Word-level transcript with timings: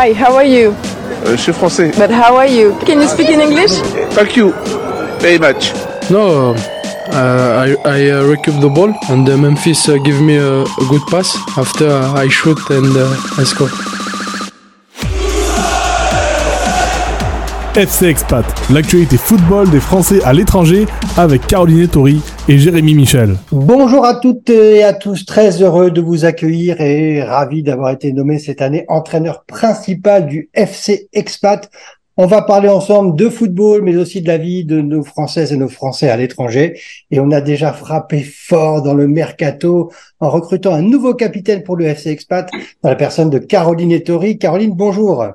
Hi, 0.00 0.12
how 0.12 0.36
are 0.36 0.44
you? 0.44 0.74
Euh, 1.26 1.32
je 1.32 1.42
suis 1.42 1.52
français. 1.52 1.90
But 1.98 2.12
how 2.12 2.36
are 2.36 2.46
you? 2.46 2.72
Can 2.86 3.00
you 3.00 3.08
speak 3.08 3.30
in 3.30 3.40
English? 3.40 3.72
Thank 4.10 4.36
you 4.36 4.52
very 5.18 5.40
much. 5.40 5.72
No, 6.08 6.54
uh, 6.54 7.66
I, 7.66 7.74
I 7.84 8.10
uh, 8.12 8.22
recoup 8.22 8.60
the 8.60 8.68
ball 8.68 8.94
and 9.10 9.28
uh, 9.28 9.36
Memphis 9.36 9.88
uh, 9.88 9.96
give 10.04 10.20
me 10.20 10.36
a, 10.36 10.62
a 10.62 10.84
good 10.88 11.02
pass 11.10 11.36
after 11.56 11.88
I 12.14 12.28
shoot 12.28 12.60
and 12.70 12.96
uh, 12.96 13.40
I 13.40 13.42
score. 13.42 13.70
FC 17.74 18.06
Expat, 18.06 18.44
l'actualité 18.70 19.16
football 19.16 19.68
des 19.68 19.80
Français 19.80 20.20
à 20.24 20.32
l'étranger 20.32 20.86
avec 21.16 21.44
Caroline 21.48 21.88
Tori 21.88 22.20
et 22.48 22.56
Jérémy 22.56 22.94
Michel. 22.94 23.36
Bonjour 23.52 24.06
à 24.06 24.14
toutes 24.14 24.48
et 24.48 24.82
à 24.82 24.94
tous, 24.94 25.26
très 25.26 25.62
heureux 25.62 25.90
de 25.90 26.00
vous 26.00 26.24
accueillir 26.24 26.80
et 26.80 27.22
ravi 27.22 27.62
d'avoir 27.62 27.90
été 27.90 28.10
nommé 28.12 28.38
cette 28.38 28.62
année 28.62 28.86
entraîneur 28.88 29.44
principal 29.44 30.26
du 30.26 30.48
FC 30.54 31.08
Expat. 31.12 31.70
On 32.16 32.26
va 32.26 32.40
parler 32.40 32.70
ensemble 32.70 33.16
de 33.16 33.28
football, 33.28 33.82
mais 33.82 33.96
aussi 33.96 34.22
de 34.22 34.26
la 34.26 34.38
vie 34.38 34.64
de 34.64 34.80
nos 34.80 35.04
Françaises 35.04 35.52
et 35.52 35.56
nos 35.56 35.68
Français 35.68 36.08
à 36.08 36.16
l'étranger. 36.16 36.80
Et 37.10 37.20
on 37.20 37.30
a 37.30 37.42
déjà 37.42 37.72
frappé 37.72 38.22
fort 38.22 38.82
dans 38.82 38.94
le 38.94 39.06
mercato 39.06 39.92
en 40.18 40.30
recrutant 40.30 40.72
un 40.72 40.82
nouveau 40.82 41.14
capitaine 41.14 41.62
pour 41.62 41.76
le 41.76 41.84
FC 41.84 42.10
Expat, 42.10 42.50
dans 42.82 42.88
la 42.88 42.96
personne 42.96 43.30
de 43.30 43.38
Caroline 43.38 43.92
Ettori. 43.92 44.38
Caroline, 44.38 44.72
bonjour. 44.74 45.26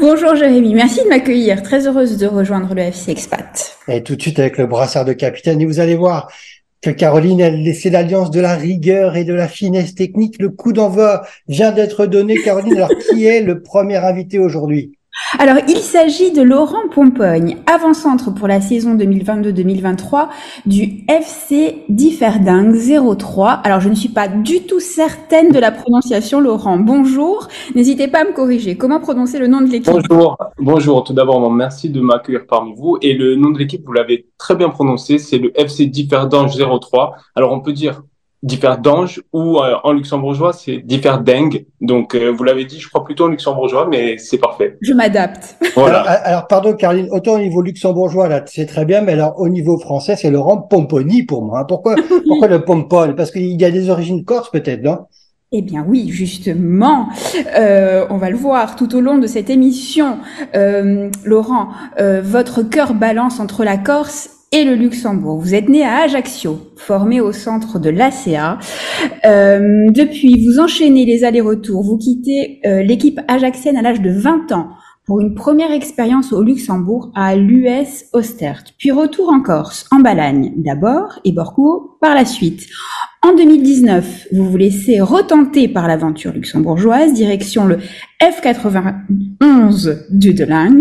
Bonjour 0.00 0.34
Jérémy, 0.34 0.72
merci 0.72 1.04
de 1.04 1.08
m'accueillir. 1.10 1.62
Très 1.62 1.86
heureuse 1.86 2.16
de 2.16 2.26
rejoindre 2.26 2.74
le 2.74 2.80
FC 2.80 3.10
Expat. 3.10 3.76
Et 3.86 4.02
tout 4.02 4.16
de 4.16 4.22
suite 4.22 4.38
avec 4.38 4.56
le 4.56 4.66
brassard 4.66 5.04
de 5.04 5.12
capitaine. 5.12 5.60
Et 5.60 5.66
vous 5.66 5.78
allez 5.78 5.94
voir 5.94 6.32
que 6.80 6.88
Caroline, 6.88 7.38
elle 7.38 7.62
laissé 7.62 7.90
l'alliance 7.90 8.30
de 8.30 8.40
la 8.40 8.56
rigueur 8.56 9.16
et 9.16 9.24
de 9.24 9.34
la 9.34 9.46
finesse 9.46 9.94
technique. 9.94 10.40
Le 10.40 10.48
coup 10.48 10.72
d'envoi 10.72 11.20
vient 11.48 11.70
d'être 11.70 12.06
donné. 12.06 12.40
Caroline, 12.42 12.76
alors 12.76 12.88
qui 13.10 13.26
est 13.26 13.42
le 13.42 13.60
premier 13.60 13.98
invité 13.98 14.38
aujourd'hui? 14.38 14.92
Alors, 15.38 15.58
il 15.68 15.78
s'agit 15.78 16.32
de 16.32 16.42
Laurent 16.42 16.88
Pompogne, 16.92 17.58
avant-centre 17.66 18.32
pour 18.34 18.48
la 18.48 18.60
saison 18.60 18.96
2022-2023 18.96 20.28
du 20.66 21.04
FC 21.08 21.84
Differding 21.88 22.74
03. 23.16 23.50
Alors, 23.64 23.80
je 23.80 23.88
ne 23.88 23.94
suis 23.94 24.08
pas 24.08 24.28
du 24.28 24.62
tout 24.62 24.80
certaine 24.80 25.50
de 25.50 25.58
la 25.58 25.70
prononciation, 25.70 26.40
Laurent. 26.40 26.78
Bonjour. 26.78 27.48
N'hésitez 27.74 28.08
pas 28.08 28.22
à 28.22 28.24
me 28.24 28.32
corriger. 28.32 28.76
Comment 28.76 28.98
prononcer 28.98 29.38
le 29.38 29.46
nom 29.46 29.60
de 29.60 29.68
l'équipe? 29.70 29.92
Bonjour. 29.92 30.36
Bonjour. 30.58 31.04
Tout 31.04 31.12
d'abord, 31.12 31.50
merci 31.50 31.90
de 31.90 32.00
m'accueillir 32.00 32.46
parmi 32.48 32.74
vous. 32.74 32.98
Et 33.00 33.14
le 33.14 33.36
nom 33.36 33.50
de 33.50 33.58
l'équipe, 33.58 33.84
vous 33.86 33.92
l'avez 33.92 34.26
très 34.36 34.56
bien 34.56 34.68
prononcé, 34.68 35.18
c'est 35.18 35.38
le 35.38 35.58
FC 35.58 35.86
Differdange 35.86 36.56
03. 36.56 37.14
Alors, 37.36 37.52
on 37.52 37.60
peut 37.60 37.72
dire 37.72 38.02
Differdange 38.42 39.22
ou 39.32 39.58
euh, 39.58 39.76
en 39.84 39.92
luxembourgeois 39.92 40.52
c'est 40.52 40.78
Differdeng. 40.78 41.64
Donc 41.80 42.14
euh, 42.14 42.30
vous 42.30 42.42
l'avez 42.44 42.64
dit, 42.64 42.80
je 42.80 42.88
crois 42.88 43.04
plutôt 43.04 43.24
en 43.24 43.28
luxembourgeois, 43.28 43.86
mais 43.86 44.16
c'est 44.18 44.38
parfait. 44.38 44.78
Je 44.80 44.92
m'adapte. 44.92 45.56
Voilà. 45.76 46.00
Alors, 46.00 46.22
alors, 46.24 46.46
pardon 46.46 46.74
Caroline, 46.74 47.08
autant 47.10 47.34
au 47.34 47.38
niveau 47.38 47.62
luxembourgeois 47.62 48.28
là 48.28 48.42
c'est 48.46 48.66
très 48.66 48.84
bien, 48.84 49.02
mais 49.02 49.12
alors 49.12 49.38
au 49.38 49.48
niveau 49.48 49.78
français 49.78 50.16
c'est 50.16 50.30
Laurent 50.30 50.58
Pomponi 50.58 51.22
pour 51.22 51.42
moi. 51.42 51.66
Pourquoi 51.66 51.94
pourquoi 52.28 52.48
le 52.48 52.64
pompon? 52.64 53.14
Parce 53.16 53.30
qu'il 53.30 53.60
y 53.60 53.64
a 53.64 53.70
des 53.70 53.88
origines 53.90 54.24
corses 54.24 54.50
peut-être, 54.50 54.82
non? 54.82 54.98
Eh 55.52 55.62
bien 55.62 55.84
oui, 55.86 56.10
justement, 56.10 57.08
euh, 57.58 58.06
on 58.08 58.18
va 58.18 58.30
le 58.30 58.36
voir 58.36 58.76
tout 58.76 58.94
au 58.94 59.00
long 59.00 59.18
de 59.18 59.26
cette 59.26 59.50
émission. 59.50 60.18
Euh, 60.54 61.10
Laurent, 61.24 61.70
euh, 61.98 62.22
votre 62.22 62.62
cœur 62.62 62.94
balance 62.94 63.40
entre 63.40 63.64
la 63.64 63.76
Corse 63.76 64.30
et 64.52 64.64
le 64.64 64.74
Luxembourg. 64.74 65.38
Vous 65.38 65.54
êtes 65.54 65.68
né 65.68 65.84
à 65.84 66.02
Ajaccio, 66.02 66.58
formé 66.76 67.20
au 67.20 67.32
centre 67.32 67.78
de 67.78 67.90
l'ACA. 67.90 68.58
Euh, 69.24 69.90
depuis, 69.90 70.44
vous 70.44 70.58
enchaînez 70.58 71.04
les 71.04 71.24
allers-retours. 71.24 71.84
Vous 71.84 71.98
quittez 71.98 72.60
euh, 72.66 72.82
l'équipe 72.82 73.20
ajaxienne 73.28 73.76
à 73.76 73.82
l'âge 73.82 74.00
de 74.00 74.10
20 74.10 74.52
ans 74.52 74.70
pour 75.06 75.20
une 75.20 75.34
première 75.34 75.72
expérience 75.72 76.32
au 76.32 76.42
Luxembourg 76.42 77.10
à 77.16 77.34
l'US 77.34 78.04
Ostert, 78.12 78.62
puis 78.78 78.92
retour 78.92 79.30
en 79.30 79.40
Corse, 79.40 79.84
en 79.90 79.98
Balagne 79.98 80.52
d'abord 80.56 81.18
et 81.24 81.32
Borco 81.32 81.98
par 82.00 82.14
la 82.14 82.24
suite. 82.24 82.68
En 83.22 83.34
2019, 83.34 84.28
vous 84.32 84.48
vous 84.48 84.56
laissez 84.56 84.98
retenter 84.98 85.68
par 85.68 85.86
l'aventure 85.86 86.32
luxembourgeoise, 86.32 87.12
direction 87.12 87.66
le 87.66 87.76
F91 88.18 90.06
du 90.08 90.32
Delang. 90.32 90.80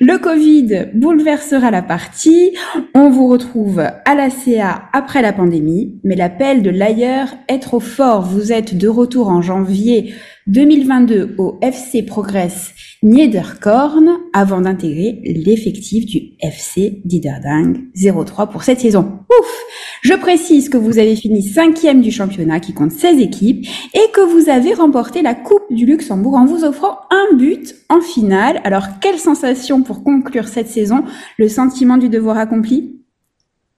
Le 0.00 0.18
Covid 0.18 0.86
bouleversera 0.94 1.72
la 1.72 1.82
partie. 1.82 2.54
On 2.94 3.10
vous 3.10 3.26
retrouve 3.26 3.80
à 3.80 4.14
la 4.14 4.30
CA 4.30 4.82
après 4.92 5.20
la 5.20 5.32
pandémie, 5.32 5.98
mais 6.04 6.14
l'appel 6.14 6.62
de 6.62 6.70
l'ailleurs 6.70 7.34
est 7.48 7.58
trop 7.58 7.80
fort. 7.80 8.22
Vous 8.22 8.52
êtes 8.52 8.78
de 8.78 8.86
retour 8.86 9.28
en 9.28 9.42
janvier 9.42 10.14
2022 10.46 11.34
au 11.38 11.58
FC 11.60 12.04
Progress 12.04 12.72
Niederkorn 13.02 14.18
avant 14.32 14.60
d'intégrer 14.60 15.20
l'effectif 15.24 16.06
du 16.06 16.32
FC 16.40 17.00
Diderding 17.04 17.90
03 17.94 18.46
pour 18.48 18.62
cette 18.62 18.80
saison. 18.80 19.20
Ouf 19.28 19.64
Je 20.02 20.14
précise 20.14 20.68
que 20.68 20.76
vous 20.76 20.98
avez 20.98 21.16
fini 21.16 21.42
cinquième 21.42 22.00
du 22.00 22.10
championnat 22.10 22.60
qui 22.60 22.72
compte 22.72 22.92
16 22.92 23.20
équipes 23.20 23.66
et 23.94 24.12
que 24.12 24.20
vous 24.20 24.48
avez 24.48 24.74
remporté 24.74 25.22
la 25.22 25.34
Coupe 25.34 25.64
du 25.70 25.86
Luxembourg 25.86 26.34
en 26.34 26.46
vous 26.46 26.64
offrant 26.64 27.00
un 27.10 27.36
but 27.36 27.74
en 27.88 28.00
finale. 28.00 28.60
Alors, 28.64 28.84
quelle 29.00 29.18
sensation 29.18 29.82
pour 29.82 30.04
conclure 30.04 30.48
cette 30.48 30.68
saison 30.68 31.04
Le 31.38 31.48
sentiment 31.48 31.96
du 31.96 32.08
devoir 32.08 32.38
accompli? 32.38 32.96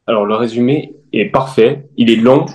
Alors, 0.07 0.27
le 0.27 0.35
résumé 0.35 0.97
est 1.13 1.31
parfait. 1.31 1.89
Il 1.97 2.11
est 2.11 2.17
long, 2.17 2.47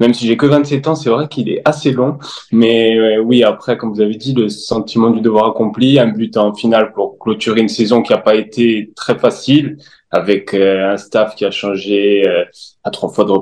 même 0.00 0.14
si 0.14 0.26
j'ai 0.26 0.36
que 0.36 0.46
27 0.46 0.88
ans, 0.88 0.94
c'est 0.94 1.10
vrai 1.10 1.28
qu'il 1.28 1.48
est 1.48 1.62
assez 1.64 1.92
long. 1.92 2.18
Mais 2.52 2.96
euh, 2.96 3.20
oui, 3.20 3.42
après, 3.42 3.76
comme 3.76 3.92
vous 3.92 4.00
avez 4.00 4.14
dit, 4.14 4.34
le 4.34 4.48
sentiment 4.48 5.10
du 5.10 5.20
devoir 5.20 5.48
accompli, 5.48 5.98
un 5.98 6.08
but 6.08 6.36
en 6.36 6.54
finale 6.54 6.92
pour 6.92 7.18
clôturer 7.18 7.60
une 7.60 7.68
saison 7.68 8.02
qui 8.02 8.12
n'a 8.12 8.18
pas 8.18 8.34
été 8.34 8.92
très 8.96 9.18
facile, 9.18 9.78
avec 10.10 10.54
euh, 10.54 10.92
un 10.92 10.96
staff 10.96 11.34
qui 11.34 11.44
a 11.44 11.50
changé 11.50 12.26
euh, 12.26 12.44
à 12.84 12.90
trois 12.90 13.10
fois, 13.10 13.24
de... 13.24 13.32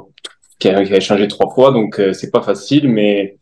qui, 0.59 0.69
a, 0.69 1.01
changé 1.01 1.29
trois 1.29 1.53
fois, 1.53 1.73
donc 1.73 2.01
c'est 2.13 2.31
pas 2.31 2.43
facile. 2.43 2.89
Mais 2.89 3.37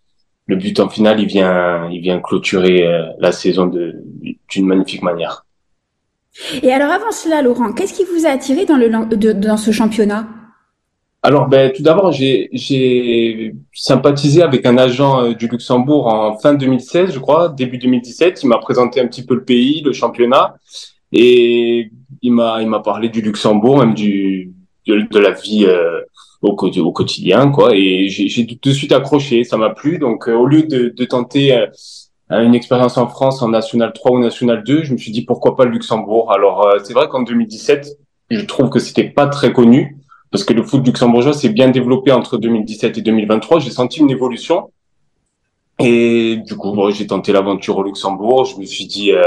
le 0.47 0.57
but 0.57 0.81
en 0.81 0.89
finale, 0.89 1.21
il 1.21 1.27
vient, 1.27 1.89
il 1.91 2.01
vient 2.01 2.21
clôturer 2.21 2.87
la 3.19 3.33
saison 3.33 3.67
d'une 3.67 4.67
magnifique 4.67 5.03
manière. 5.03 5.45
Et 6.63 6.73
alors 6.73 6.91
avant 6.91 7.13
cela, 7.13 7.43
Laurent, 7.43 7.73
qu'est-ce 7.73 7.95
qui 7.95 8.05
vous 8.05 8.27
a 8.27 8.31
attiré 8.31 8.65
dans, 8.65 8.77
le, 8.77 9.35
dans 9.35 9.57
ce 9.57 9.71
championnat? 9.71 10.27
Alors, 11.25 11.47
ben, 11.47 11.71
tout 11.73 11.83
d'abord, 11.83 12.11
j'ai 12.11 13.55
sympathisé 13.73 14.43
avec 14.43 14.67
un 14.67 14.77
agent 14.77 15.25
euh, 15.25 15.35
du 15.35 15.47
Luxembourg 15.47 16.09
en 16.09 16.37
fin 16.37 16.55
2016, 16.55 17.13
je 17.15 17.19
crois, 17.21 17.49
début 17.49 17.79
2017. 17.79 18.43
Il 18.43 18.49
m'a 18.49 18.59
présenté 18.59 19.01
un 19.01 19.07
petit 19.07 19.25
peu 19.25 19.35
le 19.35 19.45
pays, 19.45 19.83
le 19.83 19.93
championnat, 19.93 20.57
et 21.13 21.91
il 22.23 22.33
m'a 22.33 22.61
il 22.61 22.69
m'a 22.69 22.81
parlé 22.81 23.09
du 23.09 23.21
Luxembourg, 23.21 23.79
même 23.79 23.95
du 23.95 24.53
de, 24.87 25.19
la 25.21 25.31
vie 25.31 25.65
euh, 25.65 26.01
au, 26.43 26.55
quotidien, 26.57 27.53
quoi. 27.53 27.71
Et 27.73 28.09
j'ai 28.09 28.47
tout 28.47 28.71
de 28.71 28.75
suite 28.75 28.91
accroché, 28.91 29.45
ça 29.45 29.57
m'a 29.57 29.71
plu. 29.71 29.99
Donc, 29.99 30.29
euh, 30.29 30.35
au 30.35 30.47
lieu 30.47 30.65
de, 30.65 30.89
de 30.89 31.05
tenter 31.05 31.55
euh, 31.55 31.67
une 32.31 32.57
expérience 32.57 32.99
en 32.99 33.07
France 33.07 33.43
en 33.43 33.49
National 33.49 33.93
3 33.93 34.13
ou 34.13 34.19
National 34.19 34.65
2, 34.65 34.83
je 34.83 34.93
me 34.93 34.99
suis 34.99 35.13
dit 35.13 35.25
pourquoi 35.25 35.55
pas 35.55 35.67
le 35.67 35.71
Luxembourg. 35.71 36.33
Alors, 36.33 36.69
c'est 36.83 36.95
vrai 36.95 37.07
qu'en 37.09 37.23
2017, 37.23 37.97
je 38.31 38.45
trouve 38.45 38.71
que 38.71 38.81
c'était 38.81 39.09
pas 39.09 39.29
très 39.29 39.53
connu 39.53 40.02
parce 40.33 40.45
que 40.45 40.55
le 40.55 40.63
foot 40.63 40.85
luxembourgeois 40.85 41.35
s'est 41.35 41.51
bien 41.51 41.69
développé 41.69 42.11
entre 42.11 42.39
2017 42.39 42.99
et 42.99 43.03
2023. 43.03 43.61
J'ai 43.61 43.71
senti 43.71 44.01
une 44.01 44.11
évolution. 44.11 44.73
Et 45.79 46.37
du 46.47 46.57
coup, 46.57 46.73
bon, 46.73 46.91
j'ai 46.91 47.07
tenté 47.07 47.33
l'aventure 47.33 47.77
au 47.77 47.83
Luxembourg. 47.83 48.47
Je 48.47 48.59
me 48.59 48.65
suis 48.65 48.87
dit, 48.87 49.13
euh, 49.13 49.23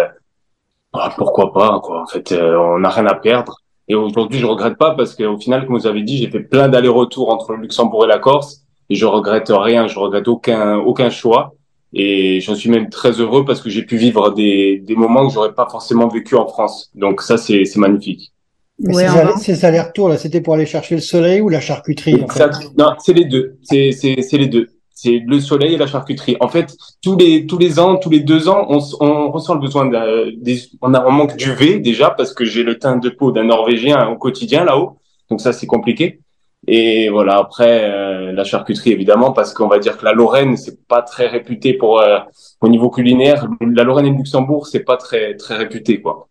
ah, 0.94 1.14
pourquoi 1.16 1.54
pas, 1.54 1.80
quoi. 1.84 2.02
En 2.02 2.08
fait, 2.08 2.32
euh, 2.32 2.58
on 2.58 2.80
n'a 2.80 2.90
rien 2.90 3.06
à 3.06 3.14
perdre. 3.14 3.58
Et 3.88 3.94
aujourd'hui, 3.94 4.40
je 4.40 4.48
regrette 4.48 4.78
pas 4.78 4.96
parce 4.96 5.16
qu'au 5.16 5.38
final, 5.38 5.68
comme 5.68 5.78
vous 5.78 5.86
avez 5.86 6.02
dit, 6.02 6.18
j'ai 6.18 6.30
fait 6.30 6.40
plein 6.40 6.70
d'allers-retours 6.70 7.30
entre 7.30 7.54
le 7.54 7.62
Luxembourg 7.62 8.06
et 8.06 8.08
la 8.08 8.18
Corse. 8.18 8.64
Et 8.90 8.96
je 8.96 9.06
regrette 9.06 9.50
rien. 9.50 9.88
Je 9.88 10.00
regrette 10.00 10.28
aucun, 10.28 10.78
aucun 10.78 11.12
choix. 11.12 11.54
Et 11.94 12.42
j'en 12.42 12.56
suis 12.56 12.72
même 12.72 12.90
très 12.90 13.12
heureux 13.22 13.46
parce 13.46 13.62
que 13.62 13.70
j'ai 13.70 13.84
pu 13.84 13.98
vivre 13.98 14.32
des, 14.32 14.80
des 14.80 14.96
moments 14.96 15.28
que 15.28 15.34
j'aurais 15.34 15.54
pas 15.54 15.68
forcément 15.69 16.08
vécu 16.08 16.36
en 16.36 16.48
France. 16.48 16.90
Donc 16.96 17.22
ça, 17.22 17.38
c'est 17.38 17.63
magnifique. 17.75 18.31
Ouais, 18.77 19.07
ces, 19.38 19.56
ces 19.56 19.66
allers-retours 19.66 20.10
là, 20.10 20.18
c'était 20.18 20.42
pour 20.42 20.54
aller 20.54 20.66
chercher 20.66 20.95
le 20.95 21.01
soleil 21.01 21.39
ou 21.42 21.50
la 21.50 21.62
charcuterie 21.62 22.22
en 22.22 22.27
fait? 22.27 22.51
Non, 22.77 22.94
c'est 23.00 23.13
les 23.13 23.25
deux. 23.25 23.57
C'est 23.63 23.92
c'est 23.92 24.38
les 24.38 24.48
deux. 24.48 24.68
C'est 24.94 25.22
le 25.25 25.39
soleil 25.39 25.74
et 25.74 25.77
la 25.77 25.88
charcuterie. 25.88 26.38
En 26.39 26.48
fait, 26.48 26.75
tous 27.01 27.18
les 27.18 27.45
tous 27.45 27.57
les 27.57 27.80
ans, 27.80 27.98
tous 27.98 28.10
les 28.10 28.22
deux 28.22 28.50
ans, 28.50 28.66
on, 28.69 28.80
on 29.00 29.31
ressent 29.31 29.54
le 29.54 29.62
besoin 29.62 29.86
de, 29.86 30.36
des, 30.42 30.60
on 30.81 30.94
a 30.94 31.01
un 31.01 31.10
manque 31.10 31.36
d'UV 31.38 31.80
déjà 31.80 32.10
parce 32.10 32.33
que 32.33 32.44
j'ai 32.44 32.63
le 32.63 32.77
teint 32.77 32.98
de 32.98 33.10
peau 33.10 33.31
d'un 33.31 33.45
Norvégien 33.45 34.07
au 34.10 34.18
quotidien 34.18 34.66
là-haut. 34.66 34.98
Donc 35.30 35.42
ça, 35.42 35.54
c'est 35.54 35.68
compliqué. 35.68 36.19
Et 36.68 37.10
voilà, 37.10 37.38
après 37.38 37.83
euh, 37.83 38.31
la 38.31 38.44
charcuterie 38.44 38.92
évidemment 38.92 39.31
parce 39.31 39.54
qu'on 39.54 39.68
va 39.68 39.80
dire 39.80 39.98
que 39.98 40.04
la 40.04 40.13
Lorraine 40.13 40.57
c'est 40.57 40.86
pas 40.88 41.01
très 41.01 41.27
réputé 41.27 41.74
pour 41.74 42.01
euh, 42.01 42.18
au 42.60 42.68
niveau 42.68 42.89
culinaire. 42.89 43.48
La 43.62 43.83
Lorraine 43.83 44.07
et 44.07 44.10
le 44.10 44.18
Luxembourg 44.18 44.68
c'est 44.68 44.83
pas 44.83 44.98
très 44.98 45.36
très 45.36 45.56
réputé 45.56 46.01
quoi. 46.01 46.27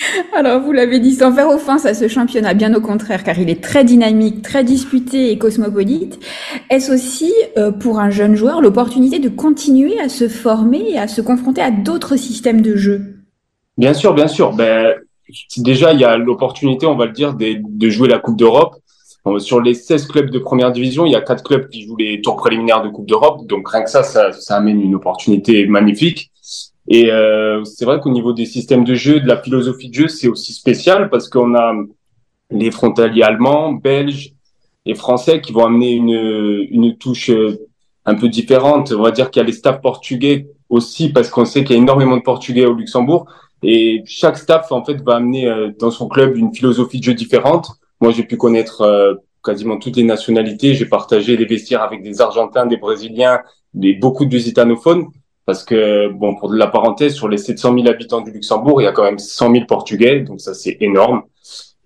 Alors, 0.34 0.60
vous 0.60 0.72
l'avez 0.72 0.98
dit 0.98 1.14
sans 1.14 1.32
faire 1.32 1.48
offense 1.48 1.86
à 1.86 1.94
ce 1.94 2.08
championnat, 2.08 2.54
bien 2.54 2.74
au 2.74 2.80
contraire, 2.80 3.24
car 3.24 3.38
il 3.38 3.50
est 3.50 3.62
très 3.62 3.84
dynamique, 3.84 4.42
très 4.42 4.64
disputé 4.64 5.30
et 5.30 5.38
cosmopolite. 5.38 6.18
Est-ce 6.70 6.92
aussi, 6.92 7.32
euh, 7.58 7.70
pour 7.70 8.00
un 8.00 8.10
jeune 8.10 8.34
joueur, 8.34 8.60
l'opportunité 8.60 9.18
de 9.18 9.28
continuer 9.28 9.98
à 10.00 10.08
se 10.08 10.28
former 10.28 10.90
et 10.90 10.98
à 10.98 11.08
se 11.08 11.20
confronter 11.20 11.60
à 11.60 11.70
d'autres 11.70 12.16
systèmes 12.16 12.62
de 12.62 12.76
jeu? 12.76 13.16
Bien 13.76 13.94
sûr, 13.94 14.14
bien 14.14 14.28
sûr. 14.28 14.52
Ben, 14.52 14.94
déjà, 15.58 15.92
il 15.92 16.00
y 16.00 16.04
a 16.04 16.16
l'opportunité, 16.16 16.86
on 16.86 16.96
va 16.96 17.06
le 17.06 17.12
dire, 17.12 17.34
de, 17.34 17.88
jouer 17.88 18.08
la 18.08 18.18
Coupe 18.18 18.36
d'Europe. 18.36 18.76
Sur 19.38 19.60
les 19.60 19.74
16 19.74 20.06
clubs 20.06 20.30
de 20.30 20.38
première 20.38 20.72
division, 20.72 21.04
il 21.04 21.12
y 21.12 21.14
a 21.14 21.20
quatre 21.20 21.44
clubs 21.44 21.68
qui 21.68 21.82
jouent 21.86 21.98
les 21.98 22.22
tours 22.22 22.36
préliminaires 22.36 22.82
de 22.82 22.88
Coupe 22.88 23.06
d'Europe. 23.06 23.46
Donc 23.46 23.68
rien 23.68 23.82
que 23.82 23.90
ça, 23.90 24.02
ça 24.02 24.56
amène 24.56 24.80
une 24.80 24.94
opportunité 24.94 25.66
magnifique. 25.66 26.30
Et 26.88 27.10
euh, 27.10 27.64
c'est 27.64 27.84
vrai 27.84 28.00
qu'au 28.00 28.10
niveau 28.10 28.32
des 28.32 28.46
systèmes 28.46 28.84
de 28.84 28.94
jeu, 28.94 29.20
de 29.20 29.28
la 29.28 29.40
philosophie 29.40 29.90
de 29.90 29.94
jeu, 29.94 30.08
c'est 30.08 30.28
aussi 30.28 30.52
spécial 30.52 31.08
parce 31.10 31.28
qu'on 31.28 31.54
a 31.54 31.74
les 32.50 32.70
frontaliers 32.70 33.22
allemands, 33.22 33.72
belges 33.72 34.32
et 34.86 34.94
français 34.94 35.40
qui 35.40 35.52
vont 35.52 35.64
amener 35.66 35.92
une, 35.92 36.66
une 36.70 36.96
touche 36.96 37.30
euh, 37.30 37.68
un 38.06 38.14
peu 38.14 38.28
différente. 38.28 38.92
On 38.92 39.02
va 39.02 39.10
dire 39.10 39.30
qu'il 39.30 39.40
y 39.40 39.44
a 39.44 39.46
les 39.46 39.52
staffs 39.52 39.80
portugais 39.80 40.48
aussi 40.68 41.10
parce 41.10 41.28
qu'on 41.28 41.44
sait 41.44 41.64
qu'il 41.64 41.76
y 41.76 41.78
a 41.78 41.82
énormément 41.82 42.16
de 42.16 42.22
portugais 42.22 42.66
au 42.66 42.74
Luxembourg. 42.74 43.26
Et 43.62 44.02
chaque 44.06 44.38
staff, 44.38 44.72
en 44.72 44.84
fait, 44.84 45.02
va 45.02 45.16
amener 45.16 45.46
euh, 45.46 45.70
dans 45.78 45.90
son 45.90 46.08
club 46.08 46.36
une 46.36 46.54
philosophie 46.54 46.98
de 46.98 47.04
jeu 47.04 47.14
différente. 47.14 47.68
Moi, 48.00 48.12
j'ai 48.12 48.22
pu 48.22 48.36
connaître 48.36 48.80
euh, 48.80 49.14
quasiment 49.44 49.78
toutes 49.78 49.96
les 49.96 50.04
nationalités. 50.04 50.74
J'ai 50.74 50.86
partagé 50.86 51.36
des 51.36 51.44
vestiaires 51.44 51.82
avec 51.82 52.02
des 52.02 52.20
Argentins, 52.20 52.66
des 52.66 52.78
Brésiliens, 52.78 53.40
des, 53.74 53.94
beaucoup 53.94 54.24
de 54.24 54.32
lusitanovophones. 54.32 55.08
Parce 55.50 55.64
que, 55.64 56.06
bon, 56.06 56.36
pour 56.36 56.48
de 56.48 56.56
la 56.56 56.68
parenthèse, 56.68 57.14
sur 57.14 57.28
les 57.28 57.36
700 57.36 57.74
000 57.74 57.88
habitants 57.88 58.20
du 58.20 58.30
Luxembourg, 58.30 58.80
il 58.80 58.84
y 58.84 58.86
a 58.86 58.92
quand 58.92 59.02
même 59.02 59.18
100 59.18 59.52
000 59.52 59.64
Portugais, 59.66 60.20
donc 60.20 60.40
ça 60.40 60.54
c'est 60.54 60.76
énorme. 60.80 61.22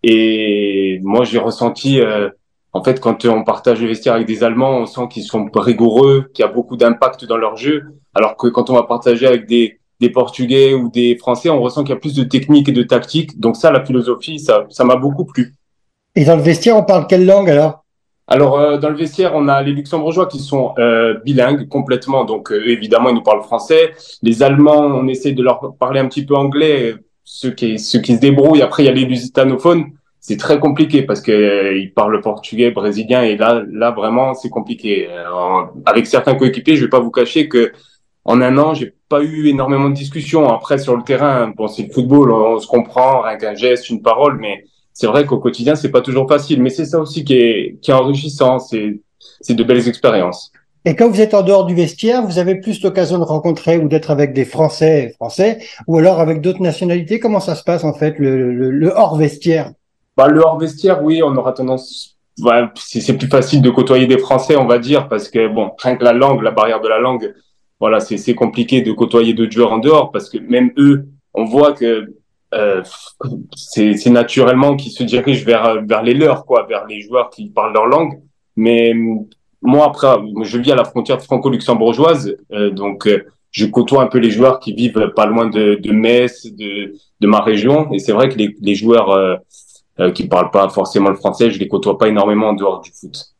Et 0.03 1.01
moi, 1.03 1.25
j'ai 1.25 1.39
ressenti, 1.39 1.99
euh, 2.03 2.29
en 2.75 2.85
fait, 2.85 3.01
quand 3.01 3.25
on 3.25 3.43
partage 3.43 3.81
le 3.81 3.89
vestiaire 3.89 4.13
avec 4.13 4.27
des 4.27 4.45
Allemands, 4.45 4.81
on 4.81 4.85
sent 4.85 5.09
qu'ils 5.11 5.23
sont 5.23 5.49
rigoureux, 5.55 6.31
qu'il 6.35 6.45
y 6.45 6.47
a 6.47 6.51
beaucoup 6.53 6.77
d'impact 6.77 7.25
dans 7.25 7.39
leur 7.39 7.57
jeu, 7.57 7.85
alors 8.13 8.37
que 8.37 8.49
quand 8.49 8.69
on 8.69 8.75
va 8.75 8.83
partager 8.83 9.27
avec 9.27 9.47
des, 9.47 9.79
des 9.99 10.11
Portugais 10.11 10.75
ou 10.75 10.91
des 10.91 11.17
Français, 11.17 11.49
on 11.49 11.63
ressent 11.63 11.85
qu'il 11.85 11.95
y 11.95 11.97
a 11.97 12.01
plus 12.01 12.15
de 12.15 12.25
technique 12.25 12.69
et 12.69 12.73
de 12.73 12.83
tactique. 12.83 13.41
Donc 13.41 13.57
ça, 13.57 13.73
la 13.73 13.83
philosophie, 13.83 14.41
ça, 14.41 14.67
ça 14.69 14.85
m'a 14.85 14.97
beaucoup 14.97 15.25
plu. 15.25 15.55
Et 16.15 16.27
dans 16.27 16.37
le 16.37 16.43
vestiaire, 16.43 16.77
on 16.77 16.85
parle 16.85 17.07
quelle 17.07 17.25
langue 17.25 17.49
alors? 17.49 17.84
Alors, 18.27 18.59
euh, 18.59 18.79
dans 18.79 18.89
le 18.89 18.97
vestiaire, 18.97 19.33
on 19.35 19.49
a 19.49 19.63
les 19.63 19.73
luxembourgeois 19.73 20.27
qui 20.27 20.39
sont 20.39 20.73
euh, 20.79 21.15
bilingues 21.25 21.69
complètement. 21.69 22.25
Donc, 22.25 22.51
euh, 22.51 22.69
évidemment, 22.69 23.11
ils 23.11 23.15
nous 23.15 23.23
parlent 23.23 23.43
français. 23.43 23.93
Les 24.23 24.43
Allemands, 24.43 24.87
on 24.87 25.07
essaie 25.09 25.33
de 25.33 25.43
leur 25.43 25.75
parler 25.79 26.01
un 26.01 26.09
petit 26.09 26.25
peu 26.25 26.35
anglais, 26.35 26.95
ceux 27.23 27.51
qui, 27.51 27.79
ceux 27.79 28.01
qui 28.01 28.15
se 28.15 28.21
débrouillent. 28.21 28.63
Après, 28.63 28.83
il 28.83 28.87
y 28.87 28.89
a 28.89 28.93
les 28.93 29.05
lusitanophones. 29.05 29.85
C'est 30.21 30.39
très 30.39 30.59
compliqué 30.59 31.03
parce 31.03 31.21
que 31.21 31.77
ils 31.77 31.93
parlent 31.93 32.19
portugais, 32.23 32.71
brésilien. 32.71 33.23
Et 33.23 33.37
là, 33.37 33.63
là 33.71 33.91
vraiment, 33.91 34.33
c'est 34.33 34.49
compliqué. 34.49 35.07
avec 35.85 36.07
certains 36.07 36.35
coéquipiers, 36.35 36.77
je 36.77 36.85
vais 36.85 36.91
pas 36.91 37.01
vous 37.01 37.11
cacher 37.11 37.47
que 37.47 37.73
en 38.25 38.41
un 38.41 38.57
an, 38.57 38.73
j'ai 38.73 38.95
pas 39.11 39.23
eu 39.23 39.49
énormément 39.49 39.91
de 39.91 39.95
discussions. 39.95 40.49
Après, 40.49 40.79
sur 40.79 40.97
le 40.97 41.03
terrain, 41.03 41.53
bon, 41.55 41.69
c'est 41.69 41.83
le 41.83 41.93
football, 41.93 42.31
on, 42.33 42.55
on 42.55 42.59
se 42.59 42.67
comprend, 42.67 43.21
rien 43.21 43.37
qu'un 43.37 43.55
geste, 43.55 43.91
une 43.91 44.01
parole, 44.01 44.39
mais 44.41 44.65
c'est 44.95 45.07
vrai 45.07 45.27
qu'au 45.27 45.39
quotidien, 45.39 45.75
c'est 45.75 45.91
pas 45.91 46.01
toujours 46.01 46.27
facile, 46.27 46.63
mais 46.63 46.71
c'est 46.71 46.87
ça 46.87 46.99
aussi 46.99 47.25
qui 47.25 47.35
est, 47.35 47.79
qui 47.83 47.91
est 47.91 47.95
enrichissant. 47.95 48.59
C'est, 48.59 49.01
c'est 49.43 49.55
de 49.55 49.65
belles 49.65 49.87
expériences. 49.87 50.51
Et 50.87 50.95
quand 50.97 51.09
vous 51.09 51.21
êtes 51.21 51.35
en 51.35 51.43
dehors 51.43 51.67
du 51.67 51.75
vestiaire, 51.75 52.23
vous 52.27 52.39
avez 52.39 52.57
plus 52.57 52.83
l'occasion 52.83 53.19
de 53.19 53.25
rencontrer 53.25 53.79
ou 53.79 53.89
d'être 53.89 54.11
avec 54.11 54.33
des 54.33 54.45
Français 54.45 55.13
français, 55.17 55.59
ou 55.87 55.99
alors 55.99 56.21
avec 56.21 56.41
d'autres 56.41 56.61
nationalités? 56.63 57.19
Comment 57.19 57.41
ça 57.41 57.55
se 57.55 57.65
passe 57.65 57.85
en 57.85 57.95
fait 57.95 58.19
le, 58.19 58.53
le, 58.53 58.71
le 58.71 58.89
hors 58.89 59.17
vestiaire? 59.17 59.73
Bah, 60.17 60.29
le 60.29 60.41
hors 60.41 60.59
vestiaire, 60.59 61.03
oui, 61.03 61.23
on 61.23 61.35
aura 61.37 61.53
tendance. 61.53 62.19
Ouais, 62.41 62.65
c'est 62.77 63.17
plus 63.17 63.29
facile 63.29 63.63
de 63.63 63.71
côtoyer 63.71 64.07
des 64.07 64.19
Français, 64.19 64.57
on 64.57 64.67
va 64.67 64.79
dire, 64.79 65.09
parce 65.09 65.29
que 65.29 65.49
bon, 65.49 65.71
rien 65.79 65.97
que 65.97 66.05
la 66.05 66.13
langue, 66.13 66.43
la 66.43 66.51
barrière 66.51 66.81
de 66.81 66.89
la 66.89 66.99
langue, 66.99 67.35
voilà, 67.81 68.01
c'est 68.01 68.35
compliqué 68.35 68.83
de 68.83 68.93
côtoyer 68.93 69.35
d'autres 69.35 69.53
joueurs 69.53 69.73
en 69.73 69.79
dehors, 69.79 70.13
parce 70.13 70.29
que 70.29 70.39
même 70.39 70.71
eux, 70.77 71.09
on 71.33 71.45
voit 71.45 71.73
que 71.73 72.13
euh, 72.55 72.83
c'est 73.55 74.11
naturellement 74.11 74.77
qu'ils 74.77 74.93
se 74.93 75.03
dirigent 75.03 75.45
vers 75.45 75.83
vers 75.85 76.03
les 76.03 76.15
leurs, 76.15 76.45
quoi, 76.47 76.67
vers 76.69 76.87
les 76.87 77.01
joueurs 77.01 77.31
qui 77.31 77.49
parlent 77.49 77.75
leur 77.75 77.87
langue. 77.87 78.21
Mais 78.57 78.95
moi, 79.61 79.87
après, 79.87 80.09
je 80.43 80.59
vis 80.59 80.73
à 80.73 80.77
la 80.77 80.85
frontière 80.85 81.21
franco-luxembourgeoise, 81.23 82.37
euh, 82.53 82.71
donc 82.71 83.07
euh, 83.07 83.25
je 83.51 83.67
côtoie 83.67 84.03
un 84.03 84.07
peu 84.09 84.19
les 84.19 84.31
joueurs 84.31 84.59
qui 84.61 84.73
vivent 84.75 85.13
pas 85.17 85.27
loin 85.27 85.47
de, 85.47 85.77
de 85.77 85.93
Metz, 85.93 86.47
de, 86.47 86.93
de 87.21 87.27
ma 87.27 87.41
région. 87.41 87.91
Et 87.93 87.99
c'est 87.99 88.13
vrai 88.13 88.29
que 88.29 88.37
les, 88.37 88.55
les 88.61 88.75
joueurs 88.75 89.11
euh, 89.11 89.37
euh, 90.01 90.11
qui 90.13 90.27
parlent 90.29 90.51
pas 90.51 90.69
forcément 90.69 91.11
le 91.11 91.17
français, 91.17 91.51
je 91.51 91.59
les 91.59 91.69
côtoie 91.69 91.97
pas 91.97 92.09
énormément 92.09 92.49
en 92.49 92.53
dehors 92.53 92.81
du 92.81 92.91
foot. 92.91 93.34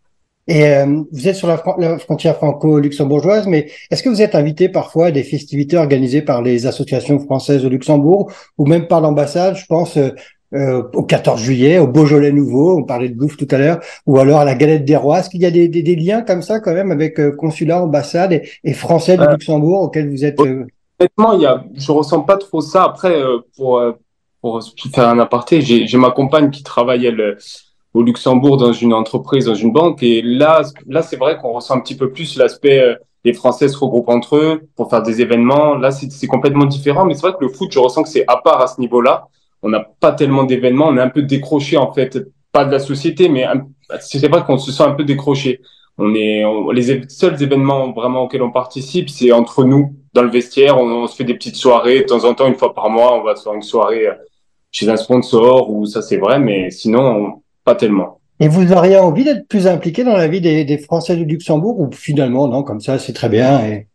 Et 0.47 0.67
euh, 0.67 1.03
vous 1.11 1.29
êtes 1.29 1.37
sur 1.37 1.49
la, 1.49 1.63
la 1.79 1.99
frontière 1.99 2.37
franco-luxembourgeoise, 2.37 3.47
mais 3.47 3.71
est-ce 3.91 4.03
que 4.03 4.11
vous 4.11 4.21
êtes 4.21 4.35
invité 4.35 4.69
parfois 4.69 5.07
à 5.07 5.11
des 5.11 5.23
festivités 5.23 5.77
organisées 5.79 6.23
par 6.23 6.43
les 6.43 6.67
associations 6.67 7.19
françaises 7.19 7.65
au 7.65 7.71
Luxembourg 7.71 8.31
ou 8.59 8.67
même 8.67 8.87
par 8.87 9.01
l'ambassade 9.01 9.57
Je 9.57 9.67
pense 9.67 9.97
euh, 9.97 10.11
euh, 10.55 10.83
au 10.93 11.03
14 11.03 11.41
juillet, 11.41 11.79
au 11.79 11.89
Beaujolais 11.89 12.31
nouveau, 12.31 12.79
on 12.79 12.85
parlait 12.85 13.09
de 13.09 13.15
bouffe 13.15 13.37
tout 13.37 13.49
à 13.51 13.59
l'heure, 13.59 13.81
ou 14.07 14.19
alors 14.19 14.41
à 14.41 14.45
la 14.45 14.55
galette 14.55 14.85
des 14.85 14.97
rois? 14.97 15.21
Est-ce 15.21 15.31
qu'il 15.31 15.41
y 15.41 15.47
a 15.47 15.51
des, 15.51 15.67
des, 15.69 15.83
des, 15.83 15.97
liens 15.97 16.23
comme 16.23 16.43
ça 16.43 16.61
quand 16.61 16.73
même 16.73 16.93
avec 16.93 17.19
euh, 17.19 17.33
consulat, 17.33 17.83
ambassade 17.83 18.33
et, 18.33 18.49
et 18.63 18.73
français 18.73 19.17
du 19.17 19.25
Euh, 19.25 19.33
Luxembourg 19.33 19.83
auxquels 19.83 20.09
vous 20.09 20.25
êtes 20.25 20.41
euh, 20.41 20.65
Honnêtement, 21.01 21.33
il 21.33 21.41
y 21.43 21.47
a, 21.47 21.65
je 21.75 21.91
ressens 21.91 22.21
pas 22.21 22.37
trop 22.37 22.61
ça. 22.61 22.85
Après, 22.85 23.21
euh, 23.21 23.39
pour 23.57 23.79
euh, 23.79 23.93
pour 24.41 24.63
faire 24.95 25.09
un 25.09 25.19
aparté, 25.19 25.61
j'ai 25.61 25.87
j'ai 25.89 25.99
ma 25.99 26.11
compagne 26.11 26.51
qui 26.51 26.63
travaille 26.63 27.07
elle 27.07 27.37
au 27.95 28.03
Luxembourg 28.03 28.57
dans 28.57 28.73
une 28.73 28.93
entreprise, 28.93 29.47
dans 29.47 29.55
une 29.55 29.73
banque, 29.73 30.03
et 30.03 30.21
là 30.23 30.63
là 30.87 31.03
c'est 31.03 31.17
vrai 31.17 31.39
qu'on 31.39 31.53
ressent 31.53 31.75
un 31.77 31.81
petit 31.81 31.97
peu 31.97 32.11
plus 32.11 32.37
l'aspect 32.37 32.81
euh, 32.81 32.95
les 33.25 33.33
Français 33.33 33.69
se 33.69 33.79
regroupent 33.79 34.11
entre 34.11 34.37
eux 34.37 34.69
pour 34.77 34.91
faire 34.91 35.03
des 35.03 35.23
événements. 35.23 35.77
Là, 35.77 35.91
c'est 35.91 36.27
complètement 36.27 36.67
différent, 36.67 37.07
mais 37.07 37.15
c'est 37.15 37.23
vrai 37.23 37.33
que 37.33 37.43
le 37.43 37.49
foot, 37.49 37.73
je 37.73 37.79
ressens 37.79 38.03
que 38.03 38.11
c'est 38.11 38.25
à 38.29 38.37
part 38.37 38.61
à 38.61 38.67
ce 38.67 38.79
niveau-là. 38.79 39.29
On 39.63 39.71
n'a 39.71 39.81
pas 39.81 40.13
tellement 40.13 40.45
d'événements, 40.45 40.89
on 40.89 40.97
est 40.99 41.01
un 41.01 41.09
peu 41.09 41.23
décroché 41.23 41.79
en 41.79 41.91
fait, 41.91 42.19
pas 42.53 42.67
de 42.67 42.71
la 42.73 42.79
société, 42.79 43.31
mais 43.31 43.47
c'est 44.01 44.29
vrai 44.29 44.43
qu'on 44.45 44.59
se 44.59 44.71
sent 44.73 44.83
un 44.83 44.93
peu 44.93 45.05
décroché. 45.05 45.63
On 45.97 46.15
est 46.15 46.45
on- 46.45 46.71
les 46.71 47.09
seuls 47.09 47.43
événements 47.43 47.93
vraiment 47.93 48.25
auxquels 48.25 48.43
on 48.43 48.51
participe, 48.53 49.09
c'est 49.09 49.33
entre 49.33 49.65
nous 49.65 49.95
dans 50.13 50.23
le 50.23 50.29
vestiaire. 50.29 50.77
On, 50.79 50.87
on 51.05 51.07
se 51.07 51.17
fait 51.17 51.25
des 51.25 51.35
petites 51.35 51.57
soirées 51.57 52.01
de 52.01 52.05
temps 52.07 52.25
en 52.25 52.35
temps, 52.35 52.47
une 52.47 52.57
fois 52.57 52.75
par 52.75 52.91
mois, 52.91 53.15
on 53.19 53.23
va 53.23 53.37
se 53.37 53.45
faire 53.45 53.55
une 53.55 53.63
soirée 53.63 54.07
euh, 54.09 54.15
chez 54.71 54.87
un 54.91 54.97
sponsor 54.99 55.71
ou 55.71 55.87
ça 55.87 56.03
c'est 56.03 56.19
vrai, 56.19 56.39
mais 56.39 56.71
sinon 56.71 57.01
on- 57.01 57.43
pas 57.65 57.75
tellement. 57.75 58.21
Et 58.41 58.49
vous 58.49 58.73
auriez 58.73 58.97
envie 58.97 59.25
d'être 59.25 59.47
plus 59.49 59.67
impliqué 59.67 60.05
dans 60.05 60.17
la 60.17 60.29
vie 60.29 60.41
des, 60.41 60.65
des 60.65 60.79
Français 60.79 61.17
du 61.17 61.25
Luxembourg 61.25 61.79
ou 61.81 61.91
finalement 61.93 62.49
non, 62.49 62.63
comme 62.63 62.81
ça 62.81 62.99
c'est 62.99 63.13
très 63.13 63.29
bien. 63.29 63.65
Et... 63.65 63.87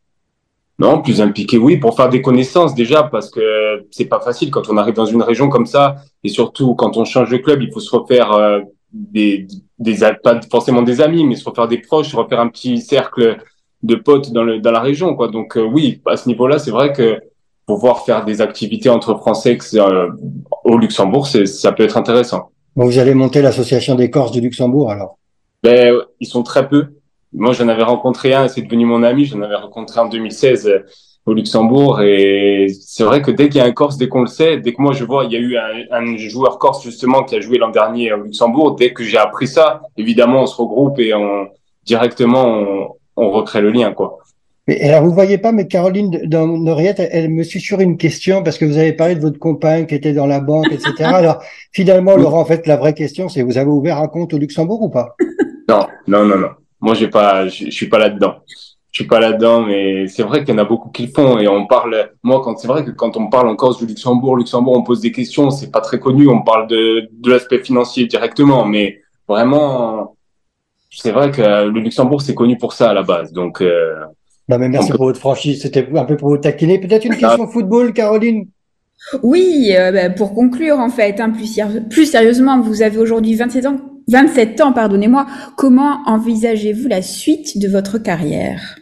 Non, 0.80 1.02
plus 1.02 1.20
impliqué, 1.20 1.58
oui, 1.58 1.76
pour 1.76 1.96
faire 1.98 2.08
des 2.08 2.22
connaissances 2.22 2.74
déjà, 2.74 3.04
parce 3.04 3.30
que 3.30 3.86
c'est 3.92 4.06
pas 4.06 4.22
facile 4.22 4.50
quand 4.50 4.70
on 4.70 4.78
arrive 4.78 4.96
dans 4.96 5.06
une 5.06 5.22
région 5.22 5.50
comme 5.50 5.66
ça, 5.66 5.98
et 6.24 6.30
surtout 6.30 6.74
quand 6.74 6.96
on 6.96 7.04
change 7.04 7.30
de 7.30 7.38
club, 7.38 7.62
il 7.62 7.72
faut 7.74 7.82
se 7.82 7.94
refaire 7.94 8.32
euh, 8.32 8.62
des, 8.94 9.46
des, 9.78 9.98
pas 10.24 10.40
forcément 10.50 10.82
des 10.82 11.02
amis, 11.02 11.26
mais 11.26 11.36
se 11.36 11.48
refaire 11.48 11.68
des 11.68 11.80
proches, 11.80 12.08
se 12.08 12.16
refaire 12.16 12.40
un 12.40 12.48
petit 12.48 12.80
cercle 12.80 13.40
de 13.84 13.96
potes 13.96 14.32
dans 14.32 14.44
le 14.44 14.60
dans 14.60 14.72
la 14.72 14.80
région, 14.80 15.16
quoi. 15.16 15.28
Donc 15.28 15.58
euh, 15.58 15.64
oui, 15.64 16.02
à 16.06 16.16
ce 16.16 16.30
niveau-là, 16.30 16.60
c'est 16.60 16.72
vrai 16.72 16.94
que 16.94 17.20
pouvoir 17.66 18.06
faire 18.06 18.24
des 18.24 18.40
activités 18.40 18.90
entre 18.90 19.16
Français 19.16 19.58
euh, 19.74 20.08
au 20.64 20.78
Luxembourg, 20.78 21.28
c'est 21.28 21.46
ça 21.46 21.74
peut 21.74 21.84
être 21.84 21.98
intéressant. 21.98 22.52
Vous 22.76 23.00
allez 23.00 23.14
monter 23.14 23.42
l'association 23.42 23.96
des 23.96 24.10
Corses 24.10 24.32
du 24.32 24.42
Luxembourg 24.42 24.92
alors? 24.92 25.18
Ben, 25.64 25.94
ils 26.20 26.28
sont 26.28 26.44
très 26.44 26.68
peu. 26.68 26.88
Moi, 27.34 27.54
j'en 27.54 27.68
avais 27.68 27.84
rencontré 27.84 28.34
un, 28.34 28.48
c'est 28.48 28.62
devenu 28.62 28.86
mon 28.86 29.04
ami. 29.04 29.26
J'en 29.26 29.42
avais 29.42 29.56
rencontré 29.56 30.00
en 30.00 30.08
2016 30.08 30.68
euh, 30.68 30.80
au 31.26 31.34
Luxembourg. 31.34 32.02
Et 32.02 32.68
c'est 32.82 33.04
vrai 33.04 33.22
que 33.22 33.32
dès 33.32 33.50
qu'il 33.50 33.58
y 33.58 33.62
a 33.62 33.66
un 33.66 33.72
Corse, 33.72 33.98
dès 33.98 34.08
qu'on 34.08 34.22
le 34.22 34.28
sait, 34.28 34.58
dès 34.58 34.74
que 34.74 34.82
moi 34.82 34.94
je 34.94 35.04
vois, 35.04 35.26
il 35.26 35.32
y 35.32 35.36
a 35.36 35.40
eu 35.40 35.58
un, 35.58 35.86
un 35.92 36.18
joueur 36.18 36.58
Corse 36.58 36.84
justement 36.84 37.24
qui 37.24 37.36
a 37.36 37.42
joué 37.42 37.58
l'an 37.58 37.70
dernier 37.70 38.14
au 38.14 38.24
Luxembourg. 38.24 38.76
Dès 38.76 38.94
que 38.94 39.04
j'ai 39.04 39.18
appris 39.18 39.48
ça, 39.48 39.82
évidemment, 39.98 40.44
on 40.44 40.48
se 40.48 40.56
regroupe 40.56 41.00
et 41.00 41.14
on 41.14 41.50
directement 41.84 42.46
on, 42.46 42.88
on 43.18 43.32
recrée 43.32 43.62
le 43.62 43.72
lien, 43.72 43.92
quoi. 43.94 44.19
Mais 44.70 44.80
alors 44.84 45.04
vous 45.04 45.12
voyez 45.12 45.40
pas, 45.40 45.52
mais 45.52 45.66
Caroline 45.66 46.12
dans 46.28 46.46
Noriette, 46.46 47.00
elle, 47.00 47.10
elle 47.12 47.30
me 47.32 47.42
susurre 47.42 47.80
une 47.80 47.98
question 47.98 48.44
parce 48.44 48.60
que 48.60 48.66
vous 48.66 48.78
avez 48.78 48.94
parlé 48.94 49.16
de 49.16 49.20
votre 49.20 49.40
compagne 49.40 49.88
qui 49.88 49.96
était 49.96 50.14
dans 50.14 50.28
la 50.28 50.42
banque, 50.42 50.72
etc. 50.72 50.94
Alors 51.06 51.42
finalement. 51.72 52.16
Laurent, 52.16 52.42
en 52.42 52.46
fait, 52.46 52.68
la 52.68 52.78
vraie 52.78 52.94
question, 52.94 53.30
c'est 53.30 53.42
vous 53.42 53.58
avez 53.58 53.72
ouvert 53.72 53.98
un 53.98 54.08
compte 54.08 54.32
au 54.36 54.38
Luxembourg 54.38 54.84
ou 54.84 54.90
pas? 54.90 55.16
Non, 55.68 55.88
non, 56.06 56.24
non, 56.24 56.38
non. 56.38 56.50
Moi, 56.82 56.94
j'ai 56.94 57.08
pas, 57.08 57.48
je, 57.48 57.72
suis 57.72 57.88
pas 57.88 57.98
là-dedans. 57.98 58.36
Je 58.92 59.02
suis 59.02 59.08
pas 59.08 59.20
là-dedans, 59.20 59.62
mais 59.62 60.06
c'est 60.06 60.22
vrai 60.22 60.44
qu'il 60.44 60.54
y 60.54 60.58
en 60.60 60.62
a 60.62 60.66
beaucoup 60.66 60.90
qui 60.90 61.08
le 61.08 61.12
font 61.12 61.40
et 61.40 61.48
on 61.48 61.66
parle. 61.66 62.12
Moi, 62.22 62.40
quand 62.44 62.56
c'est 62.60 62.68
vrai 62.68 62.86
que 62.86 62.92
quand 62.92 63.18
on 63.18 63.28
parle 63.28 63.50
en 63.50 63.56
Corse 63.56 63.80
du 63.80 63.88
Luxembourg, 63.88 64.36
Luxembourg, 64.36 64.78
on 64.78 64.84
pose 64.84 65.02
des 65.02 65.12
questions, 65.12 65.50
c'est 65.50 65.72
pas 65.72 65.82
très 65.82 65.98
connu. 65.98 66.28
On 66.28 66.44
parle 66.44 66.68
de 66.68 67.10
de 67.12 67.32
l'aspect 67.32 67.64
financier 67.64 68.06
directement, 68.06 68.66
mais 68.66 69.02
vraiment, 69.28 70.16
c'est 70.92 71.12
vrai 71.12 71.32
que 71.32 71.42
le 71.42 71.80
Luxembourg 71.80 72.22
c'est 72.22 72.36
connu 72.36 72.56
pour 72.60 72.74
ça 72.74 72.92
à 72.92 72.94
la 72.94 73.02
base. 73.02 73.34
Donc, 73.34 73.62
euh, 73.62 74.06
Non, 74.50 74.58
mais 74.58 74.68
merci 74.68 74.92
peut- 74.92 74.98
pour 74.98 75.06
votre 75.06 75.20
franchise. 75.20 75.62
C'était 75.62 75.88
un 75.96 76.06
peu 76.06 76.18
pour 76.18 76.30
vous 76.30 76.38
taquiner. 76.38 76.80
Peut-être 76.80 77.06
une 77.06 77.16
question 77.16 77.48
football, 77.48 77.94
Caroline? 77.94 78.48
Oui, 79.24 79.74
euh, 79.78 79.92
bah, 79.92 80.10
pour 80.10 80.34
conclure 80.34 80.78
en 80.80 80.90
fait, 80.90 81.20
hein, 81.22 81.30
plus, 81.30 81.60
plus, 81.90 82.06
sérieusement, 82.06 82.60
vous 82.60 82.82
avez 82.82 82.98
aujourd'hui 82.98 83.36
27 83.36 83.66
ans, 83.66 83.78
27 84.10 84.60
ans, 84.60 84.74
pardonnez-moi. 84.74 85.26
Comment 85.56 86.00
envisagez-vous 86.06 86.88
la 86.90 87.02
suite 87.02 87.60
de 87.60 87.70
votre 87.70 87.98
carrière? 87.98 88.76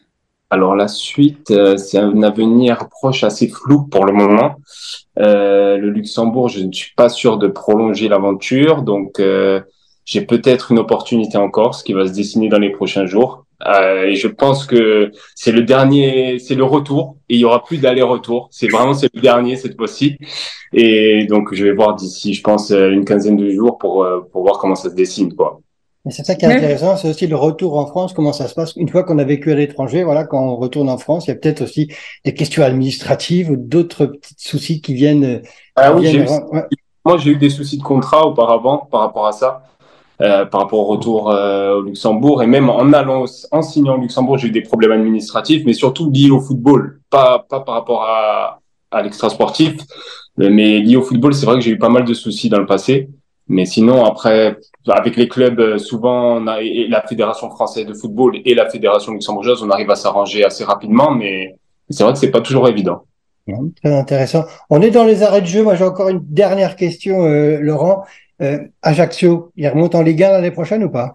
Alors 0.49 0.75
la 0.75 0.87
suite, 0.87 1.51
euh, 1.51 1.75
c'est 1.75 1.97
un 1.97 2.23
avenir 2.23 2.87
proche 2.89 3.23
assez 3.25 3.49
flou 3.49 3.83
pour 3.83 4.05
le 4.05 4.13
moment. 4.13 4.55
Euh, 5.19 5.77
le 5.77 5.89
Luxembourg, 5.89 6.47
je 6.47 6.61
ne 6.61 6.71
suis 6.71 6.93
pas 6.95 7.09
sûr 7.09 7.37
de 7.37 7.47
prolonger 7.47 8.07
l'aventure, 8.07 8.81
donc 8.81 9.19
euh, 9.19 9.59
j'ai 10.05 10.21
peut-être 10.21 10.71
une 10.71 10.79
opportunité 10.79 11.37
encore, 11.37 11.75
ce 11.75 11.83
qui 11.83 11.91
va 11.91 12.07
se 12.07 12.13
dessiner 12.13 12.47
dans 12.47 12.59
les 12.59 12.71
prochains 12.71 13.05
jours. 13.05 13.45
Euh, 13.65 14.03
et 14.03 14.15
je 14.15 14.27
pense 14.27 14.65
que 14.65 15.11
c'est 15.35 15.51
le 15.51 15.63
dernier, 15.63 16.37
c'est 16.39 16.55
le 16.55 16.63
retour, 16.63 17.17
et 17.27 17.35
il 17.35 17.39
y 17.39 17.45
aura 17.45 17.63
plus 17.63 17.77
d'aller-retour. 17.77 18.49
C'est 18.51 18.67
vraiment 18.67 18.93
c'est 18.93 19.09
le 19.13 19.21
dernier 19.21 19.55
cette 19.55 19.75
fois-ci. 19.75 20.17
Et 20.73 21.25
donc 21.25 21.53
je 21.53 21.63
vais 21.65 21.73
voir 21.73 21.95
d'ici, 21.95 22.33
je 22.33 22.43
pense, 22.43 22.71
une 22.71 23.05
quinzaine 23.05 23.37
de 23.37 23.49
jours 23.49 23.77
pour 23.77 24.03
euh, 24.03 24.21
pour 24.31 24.43
voir 24.43 24.59
comment 24.59 24.75
ça 24.75 24.89
se 24.89 24.95
dessine, 24.95 25.33
quoi. 25.33 25.59
Mais 26.05 26.11
c'est 26.13 26.23
ça 26.23 26.35
qui 26.35 26.45
est 26.45 26.53
intéressant, 26.53 26.95
c'est 26.95 27.09
aussi 27.09 27.27
le 27.27 27.35
retour 27.35 27.77
en 27.77 27.85
France, 27.85 28.13
comment 28.13 28.31
ça 28.31 28.47
se 28.47 28.53
passe 28.53 28.73
une 28.77 28.87
fois 28.87 29.03
qu'on 29.03 29.17
a 29.17 29.25
vécu 29.25 29.51
à 29.51 29.55
l'étranger. 29.55 30.05
Voilà, 30.05 30.23
quand 30.23 30.39
on 30.39 30.55
retourne 30.55 30.89
en 30.89 30.97
France, 30.97 31.25
il 31.25 31.31
y 31.31 31.33
a 31.33 31.35
peut-être 31.35 31.63
aussi 31.63 31.91
des 32.23 32.33
questions 32.33 32.63
administratives 32.63 33.51
ou 33.51 33.57
d'autres 33.57 34.05
petits 34.05 34.35
soucis 34.37 34.79
qui 34.79 34.93
viennent. 34.93 35.41
Ah 35.75 35.93
oui, 35.93 36.03
viennent... 36.03 36.29
Ouais. 36.53 36.63
moi 37.03 37.17
j'ai 37.17 37.31
eu 37.31 37.35
des 37.35 37.49
soucis 37.49 37.77
de 37.77 37.83
contrat 37.83 38.25
auparavant 38.25 38.87
par 38.89 39.01
rapport 39.01 39.27
à 39.27 39.33
ça. 39.33 39.63
Euh, 40.19 40.45
par 40.45 40.61
rapport 40.61 40.79
au 40.79 40.85
retour 40.85 41.29
euh, 41.29 41.75
au 41.75 41.81
Luxembourg 41.83 42.41
et 42.41 42.47
même 42.47 42.71
en 42.71 42.91
allant 42.91 43.25
en 43.51 43.61
signant 43.61 43.99
au 43.99 44.01
Luxembourg 44.01 44.39
j'ai 44.39 44.47
eu 44.47 44.51
des 44.51 44.63
problèmes 44.63 44.91
administratifs 44.91 45.61
mais 45.63 45.73
surtout 45.73 46.09
liés 46.09 46.31
au 46.31 46.39
football 46.39 47.01
pas 47.11 47.45
pas 47.47 47.59
par 47.59 47.75
rapport 47.75 48.01
à 48.01 48.59
à 48.89 49.03
l'extra 49.03 49.29
sportif 49.29 49.75
mais 50.35 50.79
liés 50.79 50.95
au 50.95 51.03
football 51.03 51.35
c'est 51.35 51.45
vrai 51.45 51.53
que 51.53 51.61
j'ai 51.61 51.69
eu 51.69 51.77
pas 51.77 51.89
mal 51.89 52.03
de 52.03 52.15
soucis 52.15 52.49
dans 52.49 52.57
le 52.57 52.65
passé 52.65 53.09
mais 53.47 53.65
sinon 53.65 54.05
après 54.05 54.57
avec 54.87 55.17
les 55.17 55.27
clubs 55.27 55.59
euh, 55.59 55.77
souvent 55.77 56.37
on 56.37 56.47
a, 56.47 56.63
et 56.63 56.87
la 56.87 57.05
fédération 57.05 57.51
française 57.51 57.85
de 57.85 57.93
football 57.93 58.39
et 58.43 58.55
la 58.55 58.67
fédération 58.67 59.11
luxembourgeoise 59.11 59.61
on 59.61 59.69
arrive 59.69 59.91
à 59.91 59.95
s'arranger 59.95 60.43
assez 60.43 60.63
rapidement 60.63 61.11
mais 61.11 61.53
c'est 61.91 62.03
vrai 62.03 62.13
que 62.13 62.17
c'est 62.17 62.31
pas 62.31 62.41
toujours 62.41 62.67
évident 62.67 63.03
Très 63.81 63.93
intéressant. 63.93 64.43
On 64.69 64.81
est 64.81 64.91
dans 64.91 65.05
les 65.05 65.23
arrêts 65.23 65.39
de 65.39 65.45
jeu. 65.45 65.63
Moi, 65.63 65.75
j'ai 65.75 65.85
encore 65.85 66.09
une 66.09 66.19
dernière 66.21 66.75
question, 66.75 67.23
euh, 67.23 67.59
Laurent. 67.61 68.03
Euh, 68.41 68.59
Ajaccio, 68.81 69.51
il 69.55 69.67
remonte 69.67 69.95
en 69.95 70.01
Ligue 70.01 70.23
1 70.23 70.31
l'année 70.31 70.51
prochaine 70.51 70.83
ou 70.83 70.89
pas? 70.89 71.11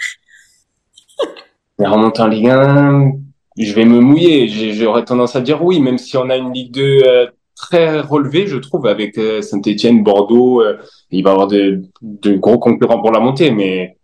Il 1.79 1.87
remonte 1.87 2.21
en 2.21 2.27
Ligue 2.27 2.49
1. 2.49 3.13
Je 3.59 3.73
vais 3.75 3.85
me 3.85 4.01
mouiller. 4.01 4.49
J'aurais 4.73 5.05
tendance 5.05 5.37
à 5.37 5.41
dire 5.41 5.63
oui, 5.63 5.81
même 5.81 5.99
si 5.99 6.17
on 6.17 6.31
a 6.31 6.37
une 6.37 6.53
Ligue 6.53 6.73
2 6.73 7.03
euh, 7.05 7.27
très 7.55 8.01
relevée, 8.01 8.47
je 8.47 8.57
trouve, 8.57 8.87
avec 8.87 9.19
euh, 9.19 9.43
Saint-Etienne, 9.43 10.03
Bordeaux. 10.03 10.63
Il 11.11 11.23
va 11.23 11.31
y 11.31 11.33
avoir 11.33 11.49
de, 11.49 11.83
de, 12.01 12.37
gros 12.37 12.59
concurrents 12.59 13.01
pour 13.01 13.13
la 13.13 13.21
montée, 13.21 13.51
mais 13.51 13.97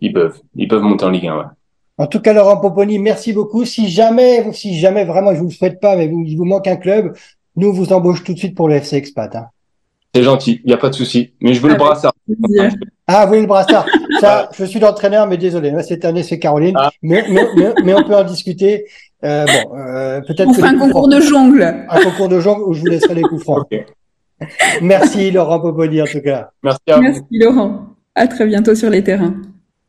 ils 0.00 0.12
peuvent. 0.12 0.40
Ils 0.54 0.68
peuvent 0.68 0.82
monter 0.82 1.04
en 1.04 1.10
Ligue 1.10 1.28
1. 1.28 1.38
Ouais. 1.38 1.44
En 2.00 2.06
tout 2.06 2.20
cas, 2.20 2.32
Laurent 2.32 2.56
Poponi, 2.56 2.98
merci 2.98 3.34
beaucoup. 3.34 3.66
Si 3.66 3.90
jamais, 3.90 4.50
si 4.54 4.78
jamais 4.78 5.04
vraiment, 5.04 5.34
je 5.34 5.40
vous 5.40 5.48
le 5.48 5.52
souhaite 5.52 5.80
pas, 5.80 5.96
mais 5.96 6.08
vous, 6.08 6.24
il 6.26 6.34
vous 6.34 6.46
manque 6.46 6.66
un 6.66 6.76
club, 6.76 7.14
nous 7.56 7.74
vous 7.74 7.92
embauche 7.92 8.24
tout 8.24 8.32
de 8.32 8.38
suite 8.38 8.54
pour 8.54 8.68
le 8.68 8.76
FC 8.76 8.96
Expat. 8.96 9.36
Hein. 9.36 9.48
C'est 10.14 10.22
gentil, 10.22 10.60
il 10.64 10.68
n'y 10.68 10.72
a 10.72 10.76
pas 10.76 10.88
de 10.88 10.94
souci. 10.94 11.34
Mais 11.40 11.54
je 11.54 11.60
veux 11.60 11.68
le 11.68 11.76
brassard. 11.76 12.12
Ah 13.06 13.28
oui, 13.30 13.40
le 13.40 13.46
brassard. 13.46 13.86
Ça, 14.20 14.50
je 14.56 14.64
suis 14.64 14.80
l'entraîneur, 14.80 15.26
mais 15.26 15.36
désolé. 15.36 15.72
Cette 15.82 16.04
année, 16.04 16.22
c'est 16.22 16.38
Caroline. 16.38 16.74
Ah. 16.78 16.90
Mais, 17.02 17.24
mais, 17.28 17.46
mais, 17.56 17.72
mais, 17.84 17.94
on 17.94 18.02
peut 18.02 18.14
en 18.14 18.24
discuter. 18.24 18.86
Euh, 19.24 19.46
bon, 19.46 19.76
euh, 19.76 20.20
peut-être. 20.20 20.48
On 20.48 20.52
fera 20.52 20.68
un 20.68 20.78
concours 20.78 21.08
de 21.08 21.20
jongle. 21.20 21.62
Un 21.88 22.00
concours 22.02 22.28
de 22.28 22.40
jongle 22.40 22.62
où 22.62 22.72
je 22.72 22.80
vous 22.80 22.86
laisserai 22.86 23.14
les 23.14 23.22
coups 23.22 23.42
francs. 23.42 23.66
Okay. 24.42 24.56
Merci 24.80 25.30
Laurent 25.30 25.60
Popoli 25.60 26.00
en 26.00 26.06
tout 26.06 26.22
cas. 26.22 26.48
Merci 26.62 26.80
à 26.88 26.98
Merci 26.98 27.20
Laurent. 27.30 27.88
À 28.14 28.26
très 28.26 28.46
bientôt 28.46 28.74
sur 28.74 28.88
les 28.88 29.04
terrains. 29.04 29.34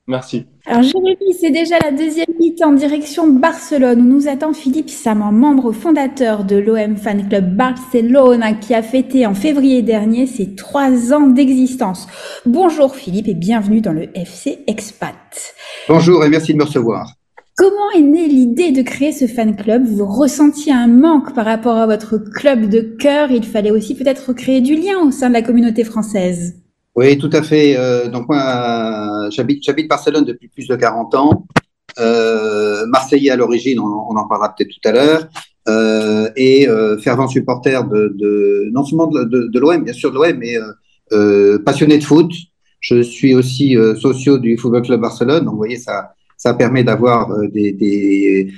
Merci. 0.08 0.46
Alors 0.66 0.82
Jérémy, 0.82 1.34
c'est 1.40 1.52
déjà 1.52 1.78
la 1.80 1.92
deuxième 1.92 2.28
mi-temps 2.40 2.70
en 2.70 2.74
direction 2.74 3.28
Barcelone 3.28 4.02
où 4.02 4.06
nous 4.06 4.28
attend 4.28 4.52
Philippe 4.52 4.90
Saman, 4.90 5.32
membre 5.32 5.72
fondateur 5.72 6.44
de 6.44 6.56
l'OM 6.56 6.98
Fan 6.98 7.30
Club 7.30 7.56
Barcelone 7.56 8.44
qui 8.60 8.74
a 8.74 8.82
fêté 8.82 9.26
en 9.28 9.36
février 9.36 9.84
dernier 9.84 10.26
ses 10.26 10.56
trois 10.56 11.14
ans 11.14 11.28
d'existence. 11.28 12.08
Bonjour 12.46 12.96
Philippe 12.96 13.28
et 13.28 13.36
bienvenue 13.36 13.82
dans 13.82 13.94
le 13.94 14.10
FC 14.18 14.64
Expat. 14.68 15.54
Bonjour 15.88 16.26
et 16.26 16.30
merci 16.30 16.54
de 16.54 16.58
me 16.58 16.64
recevoir. 16.64 17.14
Comment 17.58 17.92
est 17.96 18.02
née 18.02 18.28
l'idée 18.28 18.72
de 18.72 18.82
créer 18.82 19.12
ce 19.12 19.28
fan 19.28 19.56
club? 19.56 19.86
Vous 19.86 20.06
ressentiez 20.06 20.74
un 20.74 20.88
manque 20.88 21.36
par 21.36 21.46
rapport 21.46 21.78
à 21.78 21.86
votre 21.86 22.18
club 22.18 22.70
de 22.70 22.82
cœur? 22.82 23.30
Il 23.30 23.44
fallait 23.46 23.72
aussi 23.72 23.94
peut-être 23.96 24.34
créer 24.34 24.62
du 24.62 24.76
lien 24.76 24.98
au 25.06 25.12
sein 25.12 25.30
de 25.30 25.34
la 25.34 25.44
communauté 25.44 25.84
française. 25.84 26.61
Oui, 26.96 27.18
tout 27.18 27.30
à 27.32 27.42
fait. 27.42 27.78
Euh, 27.78 28.10
donc 28.10 28.28
moi, 28.28 29.30
j'habite, 29.30 29.64
j'habite 29.64 29.88
Barcelone 29.88 30.26
depuis 30.26 30.50
plus 30.50 30.68
de 30.68 30.76
40 30.76 31.16
ans. 31.16 31.46
Euh, 32.00 32.86
Marseillais 32.88 33.32
à 33.32 33.36
l'origine, 33.36 33.80
on, 33.80 33.86
on, 33.86 34.16
en 34.16 34.28
parlera 34.28 34.54
peut-être 34.56 34.70
tout 34.70 34.88
à 34.88 34.92
l'heure, 34.92 35.28
euh, 35.68 36.30
et 36.36 36.68
euh, 36.68 36.98
fervent 36.98 37.28
supporter 37.28 37.84
de, 37.88 38.14
de 38.16 38.70
non 38.72 38.84
seulement 38.84 39.08
de, 39.08 39.24
de, 39.24 39.48
de 39.48 39.60
l'OM, 39.60 39.84
bien 39.84 39.94
sûr 39.94 40.12
de 40.12 40.16
l'OM, 40.16 40.38
mais 40.38 40.56
euh, 41.12 41.60
passionné 41.60 41.98
de 41.98 42.04
foot. 42.04 42.32
Je 42.80 43.02
suis 43.02 43.36
aussi 43.36 43.78
socio 44.00 44.40
du 44.40 44.58
Football 44.58 44.82
Club 44.82 45.02
Barcelone, 45.02 45.46
donc 45.46 45.52
vous 45.52 45.58
voyez 45.58 45.78
ça. 45.78 46.14
Ça 46.36 46.56
permet 46.56 46.84
d'avoir 46.84 47.30
des, 47.54 47.72
des 47.74 48.52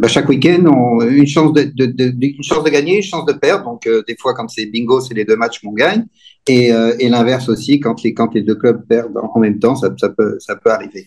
bah 0.00 0.08
chaque 0.08 0.28
week-end 0.28 0.64
une 1.08 1.28
chance 1.28 1.52
de, 1.52 1.62
de, 1.62 1.86
de, 1.86 2.12
une 2.20 2.42
chance 2.42 2.64
de 2.64 2.70
gagner, 2.70 2.96
une 2.96 3.02
chance 3.04 3.24
de 3.24 3.32
perdre. 3.34 3.66
Donc 3.66 3.88
des 4.08 4.16
fois 4.18 4.34
quand 4.34 4.48
c'est 4.48 4.66
bingo, 4.66 5.00
c'est 5.00 5.14
les 5.14 5.24
deux 5.24 5.36
matchs 5.36 5.60
qu'on 5.60 5.70
gagne. 5.70 6.06
Et, 6.48 6.72
euh, 6.72 6.94
et 6.98 7.08
l'inverse 7.08 7.48
aussi, 7.48 7.80
quand 7.80 8.02
les, 8.02 8.14
quand 8.14 8.32
les 8.34 8.42
deux 8.42 8.54
clubs 8.54 8.86
perdent 8.86 9.16
en 9.16 9.38
même 9.40 9.58
temps, 9.58 9.74
ça, 9.74 9.92
ça, 9.98 10.10
peut, 10.10 10.36
ça 10.38 10.56
peut 10.56 10.70
arriver. 10.70 11.06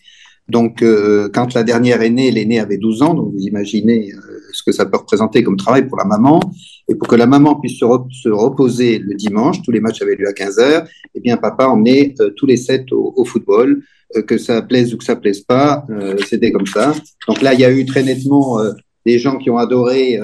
Donc, 0.49 0.81
euh, 0.81 1.29
quand 1.31 1.53
la 1.53 1.63
dernière 1.63 2.01
est 2.01 2.09
née, 2.09 2.31
l'aînée 2.31 2.59
avait 2.59 2.77
12 2.77 3.03
ans, 3.03 3.13
donc 3.13 3.31
vous 3.33 3.45
imaginez 3.45 4.11
euh, 4.11 4.39
ce 4.51 4.63
que 4.63 4.71
ça 4.71 4.85
peut 4.87 4.97
représenter 4.97 5.43
comme 5.43 5.57
travail 5.57 5.87
pour 5.87 5.97
la 5.97 6.05
maman. 6.05 6.39
Et 6.87 6.95
pour 6.95 7.07
que 7.07 7.15
la 7.15 7.27
maman 7.27 7.59
puisse 7.59 7.77
se, 7.77 7.85
re 7.85 8.07
se 8.11 8.29
reposer 8.29 8.97
le 8.97 9.13
dimanche, 9.13 9.61
tous 9.61 9.71
les 9.71 9.79
matchs 9.79 10.01
avaient 10.01 10.15
lieu 10.15 10.27
à 10.27 10.33
15 10.33 10.59
heures, 10.59 10.87
eh 11.13 11.19
bien, 11.19 11.37
papa 11.37 11.67
emmenait 11.67 12.15
euh, 12.19 12.31
tous 12.35 12.47
les 12.47 12.57
sept 12.57 12.91
au, 12.91 13.13
au 13.15 13.25
football, 13.25 13.83
euh, 14.15 14.23
que 14.23 14.39
ça 14.39 14.63
plaise 14.63 14.91
ou 14.91 14.97
que 14.97 15.03
ça 15.03 15.15
plaise 15.15 15.41
pas, 15.41 15.85
c'était 16.27 16.51
comme 16.51 16.65
ça. 16.65 16.95
Donc 17.27 17.43
là, 17.43 17.53
il 17.53 17.59
y 17.59 17.65
a 17.65 17.71
eu 17.71 17.85
très 17.85 18.01
nettement 18.01 18.59
des 19.05 19.19
gens 19.19 19.37
qui 19.37 19.51
ont 19.51 19.57
adoré 19.57 20.19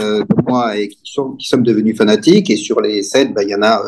moi 0.47 0.75
et 0.77 0.87
qui, 0.87 0.99
sont, 1.03 1.33
qui 1.33 1.47
sommes 1.47 1.63
devenus 1.63 1.95
fanatiques. 1.95 2.49
Et 2.49 2.55
sur 2.55 2.81
les 2.81 3.03
sept, 3.03 3.31
ben, 3.33 3.43
il 3.43 3.49
y 3.49 3.55
en 3.55 3.61
a 3.61 3.83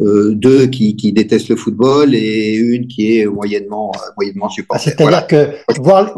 euh, 0.00 0.34
deux 0.34 0.66
qui, 0.66 0.96
qui, 0.96 1.12
détestent 1.12 1.48
le 1.48 1.56
football 1.56 2.14
et 2.14 2.54
une 2.54 2.86
qui 2.86 3.18
est 3.18 3.26
moyennement, 3.26 3.92
euh, 3.94 4.10
moyennement 4.16 4.48
supporter. 4.48 4.90
C'est-à-dire 4.90 5.06
voilà. 5.08 5.22
que 5.22 5.80
voir 5.80 6.14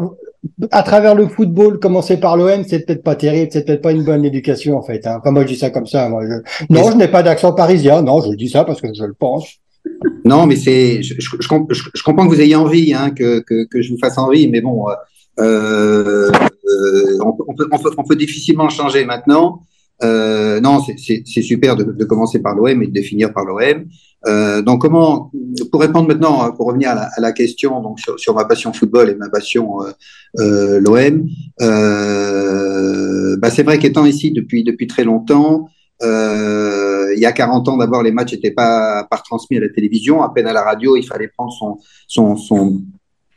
à 0.71 0.83
travers 0.83 1.15
le 1.15 1.27
football 1.27 1.79
commencer 1.79 2.17
par 2.17 2.37
l'OM, 2.37 2.63
c'est 2.67 2.85
peut-être 2.85 3.03
pas 3.03 3.15
terrible, 3.15 3.49
c'est 3.51 3.65
peut-être 3.65 3.81
pas 3.81 3.91
une 3.91 4.03
bonne 4.03 4.25
éducation 4.25 4.77
en 4.77 4.81
fait. 4.81 5.05
Hein. 5.07 5.17
Enfin, 5.19 5.31
moi 5.31 5.43
je 5.43 5.47
dis 5.47 5.57
ça 5.57 5.69
comme 5.69 5.87
ça. 5.87 6.09
Moi, 6.09 6.23
je... 6.25 6.73
Non, 6.73 6.91
je 6.91 6.97
n'ai 6.97 7.07
pas 7.07 7.23
d'accent 7.23 7.53
parisien. 7.53 8.01
Non, 8.01 8.21
je 8.21 8.35
dis 8.35 8.49
ça 8.49 8.63
parce 8.63 8.81
que 8.81 8.87
je 8.93 9.03
le 9.03 9.13
pense. 9.13 9.45
Non, 10.25 10.45
mais 10.45 10.55
c'est, 10.55 11.03
je, 11.03 11.15
je, 11.19 11.47
comprends 11.49 12.25
que 12.25 12.33
vous 12.33 12.39
ayez 12.39 12.55
envie, 12.55 12.93
hein, 12.93 13.09
que, 13.11 13.41
que, 13.41 13.65
que 13.65 13.81
je 13.81 13.91
vous 13.91 13.97
fasse 13.97 14.17
envie, 14.17 14.47
mais 14.47 14.61
bon, 14.61 14.85
euh, 15.39 16.31
euh, 16.65 17.17
on, 17.21 17.33
peut, 17.33 17.43
on, 17.47 17.53
peut, 17.53 17.67
on, 17.71 17.77
peut, 17.77 17.91
on 17.97 18.03
peut 18.03 18.15
difficilement 18.15 18.69
changer 18.69 19.03
maintenant. 19.03 19.61
Euh, 20.01 20.59
non, 20.59 20.81
c'est 20.97 21.41
super 21.41 21.75
de, 21.75 21.83
de, 21.83 22.05
commencer 22.05 22.39
par 22.39 22.55
l'OM 22.55 22.81
et 22.81 22.87
de 22.87 23.01
finir 23.01 23.31
par 23.31 23.45
l'OM. 23.45 23.85
Euh, 24.25 24.61
donc, 24.61 24.81
comment, 24.81 25.31
pour 25.71 25.81
répondre 25.81 26.07
maintenant, 26.07 26.51
pour 26.53 26.67
revenir 26.67 26.91
à 26.91 26.95
la, 26.95 27.09
à 27.15 27.21
la 27.21 27.31
question 27.31 27.81
donc 27.81 27.99
sur, 27.99 28.19
sur, 28.19 28.33
ma 28.33 28.45
passion 28.45 28.71
football 28.71 29.09
et 29.09 29.15
ma 29.15 29.29
passion 29.29 29.81
euh, 29.81 29.91
euh 30.39 30.79
l'OM, 30.79 31.27
euh, 31.61 33.37
bah, 33.37 33.49
c'est 33.49 33.63
vrai 33.63 33.79
qu'étant 33.79 34.05
ici 34.05 34.31
depuis 34.31 34.63
depuis 34.63 34.87
très 34.87 35.03
longtemps, 35.03 35.67
euh, 36.01 37.13
il 37.15 37.21
y 37.21 37.25
a 37.25 37.31
40 37.33 37.67
ans 37.67 37.77
d'abord 37.77 38.01
les 38.01 38.11
matchs 38.11 38.33
n'étaient 38.33 38.51
pas 38.51 39.05
pas 39.09 39.17
transmis 39.17 39.57
à 39.57 39.61
la 39.61 39.69
télévision, 39.69 40.23
à 40.23 40.33
peine 40.33 40.47
à 40.47 40.53
la 40.53 40.63
radio, 40.63 40.95
il 40.95 41.03
fallait 41.03 41.27
prendre 41.27 41.51
son 41.51 41.77
son 42.07 42.37
son 42.37 42.81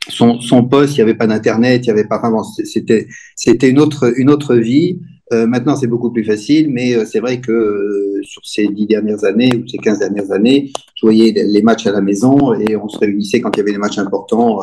son, 0.09 0.63
poste, 0.63 0.93
il 0.93 0.97
n'y 0.97 1.01
avait 1.01 1.15
pas 1.15 1.27
d'internet, 1.27 1.81
il 1.83 1.87
y 1.87 1.91
avait 1.91 2.07
pas 2.07 2.19
vraiment, 2.19 2.43
c'était 2.43 3.07
c'était 3.35 3.69
une 3.69 3.79
autre 3.79 4.13
une 4.17 4.29
autre 4.29 4.55
vie. 4.55 4.99
Euh, 5.33 5.45
maintenant, 5.45 5.75
c'est 5.75 5.87
beaucoup 5.87 6.11
plus 6.11 6.23
facile, 6.23 6.69
mais 6.71 6.95
euh, 6.95 7.05
c'est 7.05 7.19
vrai 7.19 7.41
que 7.41 7.51
euh, 7.51 8.21
sur 8.23 8.45
ces 8.45 8.67
dix 8.67 8.85
dernières 8.85 9.25
années 9.25 9.51
ou 9.55 9.67
ces 9.67 9.77
quinze 9.77 9.99
dernières 9.99 10.31
années, 10.31 10.71
je 10.95 11.05
voyais 11.05 11.33
les 11.35 11.61
matchs 11.61 11.85
à 11.85 11.91
la 11.91 12.01
maison 12.01 12.53
et 12.53 12.75
on 12.77 12.87
se 12.87 12.97
réunissait 12.97 13.41
quand 13.41 13.51
il 13.55 13.59
y 13.59 13.61
avait 13.61 13.73
des 13.73 13.77
matchs 13.77 13.97
importants, 13.97 14.61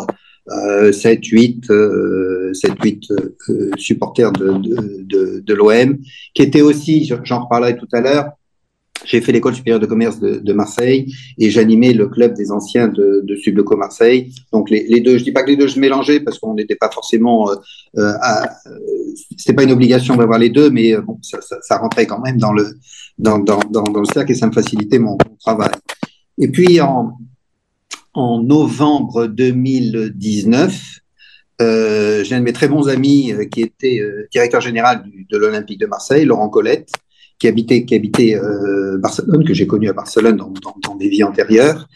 euh, 0.50 0.90
7, 0.90 1.24
8, 1.24 1.66
7, 2.54 2.72
8 2.82 3.12
supporters 3.76 4.32
de, 4.32 4.52
de, 4.52 5.02
de, 5.02 5.40
de 5.40 5.54
l'OM, 5.54 5.98
qui 6.34 6.42
étaient 6.42 6.62
aussi, 6.62 7.10
j'en 7.24 7.44
reparlerai 7.44 7.76
tout 7.76 7.88
à 7.92 8.00
l'heure, 8.00 8.30
j'ai 9.04 9.20
fait 9.20 9.32
l'école 9.32 9.54
supérieure 9.54 9.80
de 9.80 9.86
commerce 9.86 10.18
de, 10.20 10.38
de 10.38 10.52
Marseille 10.52 11.12
et 11.38 11.50
j'animais 11.50 11.92
le 11.92 12.08
club 12.08 12.34
des 12.34 12.50
anciens 12.50 12.88
de, 12.88 13.22
de 13.24 13.36
Subloco 13.36 13.76
Marseille. 13.76 14.32
Donc 14.52 14.70
les, 14.70 14.84
les, 14.88 15.00
deux, 15.00 15.18
je 15.18 15.24
dis 15.24 15.32
pas 15.32 15.42
que 15.42 15.50
les 15.50 15.56
deux 15.56 15.68
se 15.68 15.78
mélangeaient 15.78 16.20
parce 16.20 16.38
qu'on 16.38 16.54
n'était 16.54 16.76
pas 16.76 16.90
forcément, 16.90 17.50
euh, 17.50 17.54
euh, 17.98 18.12
euh, 18.66 18.76
c'était 19.36 19.52
pas 19.52 19.64
une 19.64 19.72
obligation 19.72 20.16
d'avoir 20.16 20.38
les 20.38 20.50
deux, 20.50 20.70
mais 20.70 20.94
euh, 20.94 21.00
bon, 21.00 21.18
ça, 21.22 21.40
ça, 21.40 21.56
ça, 21.62 21.78
rentrait 21.78 22.06
quand 22.06 22.20
même 22.20 22.38
dans 22.38 22.52
le 22.52 22.76
dans, 23.18 23.38
dans, 23.38 23.60
dans, 23.70 23.84
dans, 23.84 24.00
le 24.00 24.06
cercle 24.06 24.32
et 24.32 24.34
ça 24.34 24.46
me 24.46 24.52
facilitait 24.52 24.98
mon, 24.98 25.12
mon 25.12 25.36
travail. 25.38 25.70
Et 26.38 26.48
puis 26.48 26.80
en, 26.80 27.12
en 28.14 28.42
novembre 28.42 29.26
2019, 29.26 31.00
euh, 31.60 32.24
j'ai 32.24 32.34
un 32.34 32.40
de 32.40 32.44
mes 32.44 32.52
très 32.52 32.68
bons 32.68 32.88
amis 32.88 33.32
euh, 33.32 33.44
qui 33.44 33.62
était 33.62 34.00
euh, 34.00 34.26
directeur 34.32 34.60
général 34.60 35.02
du, 35.04 35.26
de 35.30 35.36
l'Olympique 35.36 35.78
de 35.78 35.86
Marseille, 35.86 36.24
Laurent 36.24 36.48
Colette, 36.48 36.90
qui 37.38 37.48
habitait, 37.48 37.84
qui 37.84 37.94
habitait 37.94 38.36
euh, 38.36 38.98
Barcelone, 38.98 39.44
que 39.44 39.54
j'ai 39.54 39.66
connu 39.66 39.88
à 39.88 39.92
Barcelone 39.92 40.36
dans, 40.36 40.52
dans, 40.82 40.94
des 40.96 41.08
vies 41.08 41.24
antérieures, 41.24 41.88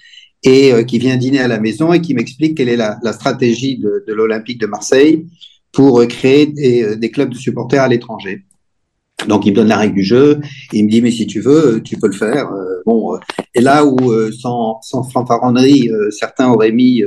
et 0.42 0.72
euh, 0.72 0.82
qui 0.82 0.98
vient 0.98 1.16
dîner 1.16 1.40
à 1.40 1.48
la 1.48 1.60
maison 1.60 1.92
et 1.92 2.00
qui 2.00 2.14
m'explique 2.14 2.56
quelle 2.56 2.68
est 2.68 2.76
la, 2.76 2.98
stratégie 3.12 3.78
de, 3.78 4.12
l'Olympique 4.12 4.60
de 4.60 4.66
Marseille 4.66 5.26
pour 5.72 6.04
créer 6.06 6.46
des, 6.46 7.10
clubs 7.10 7.30
de 7.30 7.36
supporters 7.36 7.82
à 7.82 7.88
l'étranger. 7.88 8.44
Donc 9.26 9.46
il 9.46 9.50
me 9.50 9.56
donne 9.56 9.68
la 9.68 9.76
règle 9.76 9.94
du 9.94 10.04
jeu, 10.04 10.38
il 10.72 10.84
me 10.84 10.90
dit 10.90 11.02
mais 11.02 11.10
si 11.10 11.26
tu 11.26 11.40
veux, 11.40 11.82
tu 11.82 11.96
peux 11.96 12.06
le 12.06 12.12
faire. 12.12 12.50
bon, 12.86 13.18
et 13.52 13.60
là 13.60 13.84
où 13.84 14.12
sans, 14.30 14.80
sans 14.80 15.02
fanfaronnerie, 15.02 15.90
certains 16.10 16.48
auraient 16.50 16.72
mis 16.72 17.02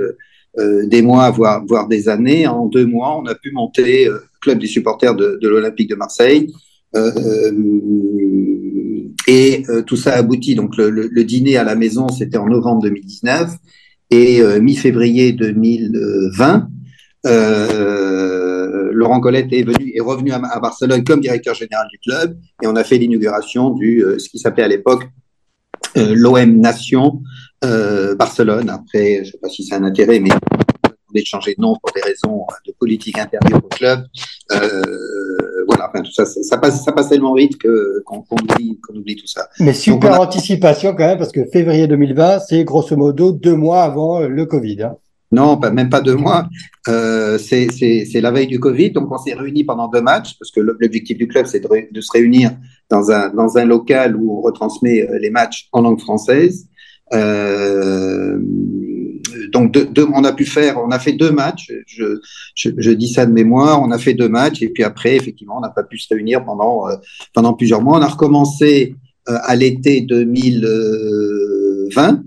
euh, 0.59 0.85
des 0.85 1.01
mois, 1.01 1.31
voire, 1.31 1.65
voire 1.65 1.87
des 1.87 2.09
années. 2.09 2.45
En 2.45 2.65
deux 2.65 2.85
mois, 2.85 3.17
on 3.17 3.25
a 3.25 3.35
pu 3.35 3.51
monter 3.51 4.07
euh, 4.07 4.19
club 4.41 4.59
des 4.59 4.67
supporters 4.67 5.15
de 5.15 5.47
l'Olympique 5.47 5.89
de 5.89 5.95
Marseille. 5.95 6.51
Euh, 6.95 7.51
et 9.27 9.63
tout 9.85 9.95
ça 9.95 10.15
aboutit. 10.15 10.55
Donc 10.55 10.75
le, 10.77 10.89
le, 10.89 11.07
le, 11.09 11.23
dîner 11.23 11.57
à 11.57 11.63
la 11.63 11.75
maison, 11.75 12.09
c'était 12.09 12.37
en 12.37 12.47
novembre 12.47 12.81
2019 12.83 13.51
et 14.09 14.41
mi-février 14.59 15.31
2020. 15.31 16.67
Laurent 18.93 19.19
Colette 19.21 19.53
est 19.53 19.63
venu 19.63 19.93
est 19.95 20.01
revenu 20.01 20.31
à, 20.31 20.59
Barcelone 20.59 21.03
comme 21.03 21.21
directeur 21.21 21.55
général 21.55 21.87
du 21.91 21.99
club 21.99 22.37
et 22.61 22.67
on 22.67 22.75
a 22.75 22.83
fait 22.83 22.97
l'inauguration 22.97 23.69
du 23.69 24.03
ce 24.17 24.27
qui 24.27 24.39
s'appelait 24.39 24.63
à 24.63 24.67
l'époque 24.67 25.03
l'OM 25.95 26.59
Nation, 26.59 27.21
euh, 27.63 28.15
Barcelone. 28.15 28.69
Après, 28.69 29.15
je 29.15 29.19
ne 29.19 29.25
sais 29.25 29.37
pas 29.37 29.49
si 29.49 29.63
c'est 29.63 29.75
un 29.75 29.83
intérêt, 29.83 30.19
mais 30.19 30.29
on 30.31 31.19
de 31.19 31.25
changer 31.25 31.55
de 31.55 31.61
nom 31.61 31.75
pour 31.81 31.91
des 31.93 32.01
raisons 32.01 32.45
de 32.65 32.73
politique 32.79 33.17
intérieure 33.17 33.61
au 33.63 33.67
club. 33.67 34.05
Euh, 34.51 34.81
voilà, 35.67 35.89
enfin, 35.89 36.03
tout 36.03 36.11
ça, 36.11 36.25
ça 36.25 36.57
passe, 36.57 36.83
ça 36.83 36.91
passe 36.91 37.09
tellement 37.09 37.33
vite 37.35 37.57
que 37.57 38.01
qu'on 38.05 38.21
qu 38.21 38.33
oublie, 38.33 38.79
qu'on 38.81 38.95
oublie 38.95 39.15
tout 39.15 39.27
ça. 39.27 39.47
Mais 39.59 39.73
super 39.73 40.13
a... 40.13 40.21
anticipation 40.21 40.91
quand 40.91 41.05
même, 41.05 41.17
parce 41.17 41.31
que 41.31 41.45
février 41.45 41.87
2020, 41.87 42.39
c'est 42.39 42.63
grosso 42.63 42.95
modo 42.95 43.31
deux 43.31 43.55
mois 43.55 43.83
avant 43.83 44.21
le 44.21 44.45
Covid. 44.45 44.83
Hein. 44.83 44.95
Non, 45.31 45.57
pas, 45.57 45.71
même 45.71 45.89
pas 45.89 46.01
deux 46.01 46.15
mois. 46.15 46.47
Euh, 46.89 47.37
c'est 47.37 48.21
la 48.21 48.31
veille 48.31 48.47
du 48.47 48.59
Covid, 48.59 48.91
donc 48.91 49.11
on 49.11 49.17
s'est 49.17 49.33
réunis 49.33 49.63
pendant 49.63 49.87
deux 49.87 50.01
matchs, 50.01 50.37
parce 50.37 50.51
que 50.51 50.59
l'objectif 50.59 51.17
du 51.17 51.27
club, 51.27 51.45
c'est 51.45 51.61
de, 51.61 51.69
de, 51.89 52.01
se 52.01 52.11
réunir 52.11 52.51
dans 52.89 53.11
un, 53.11 53.29
dans 53.29 53.57
un 53.57 53.65
local 53.65 54.17
où 54.17 54.37
on 54.37 54.41
retransmet 54.41 55.07
les 55.19 55.29
matchs 55.29 55.69
en 55.71 55.81
langue 55.81 55.99
française. 55.99 56.67
Euh, 57.13 57.80
donc 59.51 59.75
on 60.13 60.23
a 60.23 60.33
pu 60.33 60.45
faire, 60.45 60.77
on 60.77 60.91
a 60.91 60.99
fait 60.99 61.13
deux 61.13 61.31
matchs. 61.31 61.71
Je, 61.85 62.91
dis 62.91 63.09
ça 63.09 63.25
de 63.25 63.31
mémoire. 63.31 63.81
On 63.81 63.89
a 63.91 63.97
fait 63.97 64.13
deux 64.13 64.29
matchs 64.29 64.61
et 64.61 64.69
puis 64.69 64.83
après, 64.83 65.15
effectivement, 65.15 65.57
on 65.57 65.61
n'a 65.61 65.69
pas 65.69 65.81
pu 65.83 65.97
se 65.97 66.13
réunir 66.13 66.45
pendant 66.45 66.87
euh, 66.89 66.95
pendant 67.33 67.53
plusieurs 67.53 67.81
mois. 67.81 67.97
On 67.97 68.01
a 68.01 68.07
recommencé 68.07 68.95
euh, 69.29 69.37
à 69.43 69.55
l'été 69.55 70.01
2020. 70.01 72.23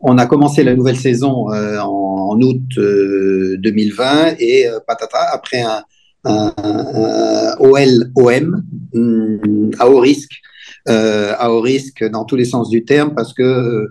On 0.00 0.18
a 0.18 0.26
commencé 0.26 0.62
la 0.62 0.74
nouvelle 0.74 0.98
saison 0.98 1.50
euh, 1.52 1.78
en, 1.80 2.38
août 2.40 2.60
2020 2.76 4.36
et 4.40 4.66
patata 4.86 5.30
après 5.32 5.62
un, 5.62 5.82
un, 6.24 6.52
un 6.58 7.56
OL 7.60 8.10
OM 8.14 8.62
hum, 8.94 9.70
à 9.78 9.88
haut 9.88 10.00
risque 10.00 10.42
à 10.86 11.50
haut 11.50 11.62
risque 11.62 12.04
dans 12.04 12.24
tous 12.24 12.36
les 12.36 12.44
sens 12.44 12.68
du 12.68 12.84
terme 12.84 13.14
parce 13.14 13.32
que 13.32 13.88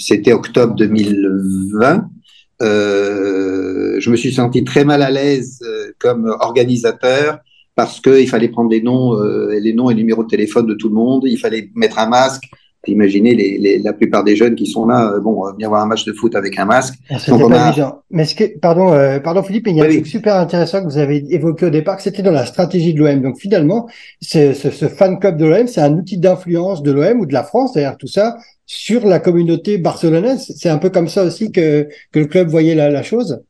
c'était 0.00 0.32
octobre 0.32 0.74
2020. 0.74 2.08
Euh, 2.62 3.96
je 4.00 4.10
me 4.10 4.16
suis 4.16 4.32
senti 4.32 4.64
très 4.64 4.84
mal 4.84 5.02
à 5.02 5.10
l'aise 5.10 5.60
euh, 5.62 5.92
comme 5.98 6.26
organisateur 6.40 7.38
parce 7.74 8.00
qu'il 8.00 8.28
fallait 8.28 8.48
prendre 8.48 8.70
les 8.70 8.82
noms, 8.82 9.14
euh, 9.14 9.58
les 9.58 9.72
noms 9.72 9.88
et 9.90 9.94
les 9.94 10.00
numéros 10.00 10.24
de 10.24 10.28
téléphone 10.28 10.66
de 10.66 10.74
tout 10.74 10.88
le 10.88 10.94
monde. 10.94 11.22
Il 11.26 11.38
fallait 11.38 11.70
mettre 11.74 11.98
un 11.98 12.08
masque. 12.08 12.44
Imaginez 12.86 13.34
les, 13.34 13.58
les, 13.58 13.78
la 13.78 13.92
plupart 13.92 14.24
des 14.24 14.36
jeunes 14.36 14.54
qui 14.54 14.66
sont 14.66 14.86
là, 14.86 15.12
euh, 15.12 15.20
bon, 15.20 15.44
venir 15.52 15.68
voir 15.68 15.82
un 15.82 15.86
match 15.86 16.04
de 16.06 16.14
foot 16.14 16.34
avec 16.34 16.58
un 16.58 16.64
masque. 16.64 16.94
Ah, 17.10 17.16
Donc, 17.28 17.52
a... 17.52 18.02
Mais 18.10 18.24
ce 18.24 18.34
que, 18.34 18.58
pardon, 18.58 18.92
euh, 18.92 19.20
pardon 19.20 19.42
Philippe, 19.42 19.66
il 19.68 19.76
y 19.76 19.80
a 19.80 19.84
oui, 19.84 19.88
un 19.88 19.92
truc 19.92 20.04
oui. 20.04 20.10
super 20.10 20.36
intéressant 20.36 20.80
que 20.80 20.86
vous 20.86 20.96
avez 20.96 21.22
évoqué 21.28 21.66
au 21.66 21.70
départ, 21.70 21.98
que 21.98 22.02
c'était 22.02 22.22
dans 22.22 22.32
la 22.32 22.46
stratégie 22.46 22.94
de 22.94 23.00
l'OM. 23.00 23.20
Donc 23.20 23.38
finalement, 23.38 23.86
ce, 24.22 24.54
ce, 24.54 24.70
ce, 24.70 24.88
fan 24.88 25.18
club 25.18 25.36
de 25.36 25.44
l'OM, 25.44 25.66
c'est 25.66 25.82
un 25.82 25.92
outil 25.92 26.16
d'influence 26.16 26.82
de 26.82 26.90
l'OM 26.90 27.20
ou 27.20 27.26
de 27.26 27.34
la 27.34 27.44
France, 27.44 27.74
d'ailleurs 27.74 27.98
tout 27.98 28.06
ça, 28.06 28.38
sur 28.72 29.04
la 29.04 29.18
communauté 29.18 29.78
barcelonaise. 29.78 30.54
C'est 30.56 30.68
un 30.68 30.78
peu 30.78 30.90
comme 30.90 31.08
ça 31.08 31.24
aussi 31.24 31.50
que, 31.50 31.88
que 32.12 32.20
le 32.20 32.26
club 32.26 32.48
voyait 32.48 32.76
la, 32.76 32.88
la 32.88 33.02
chose. 33.02 33.42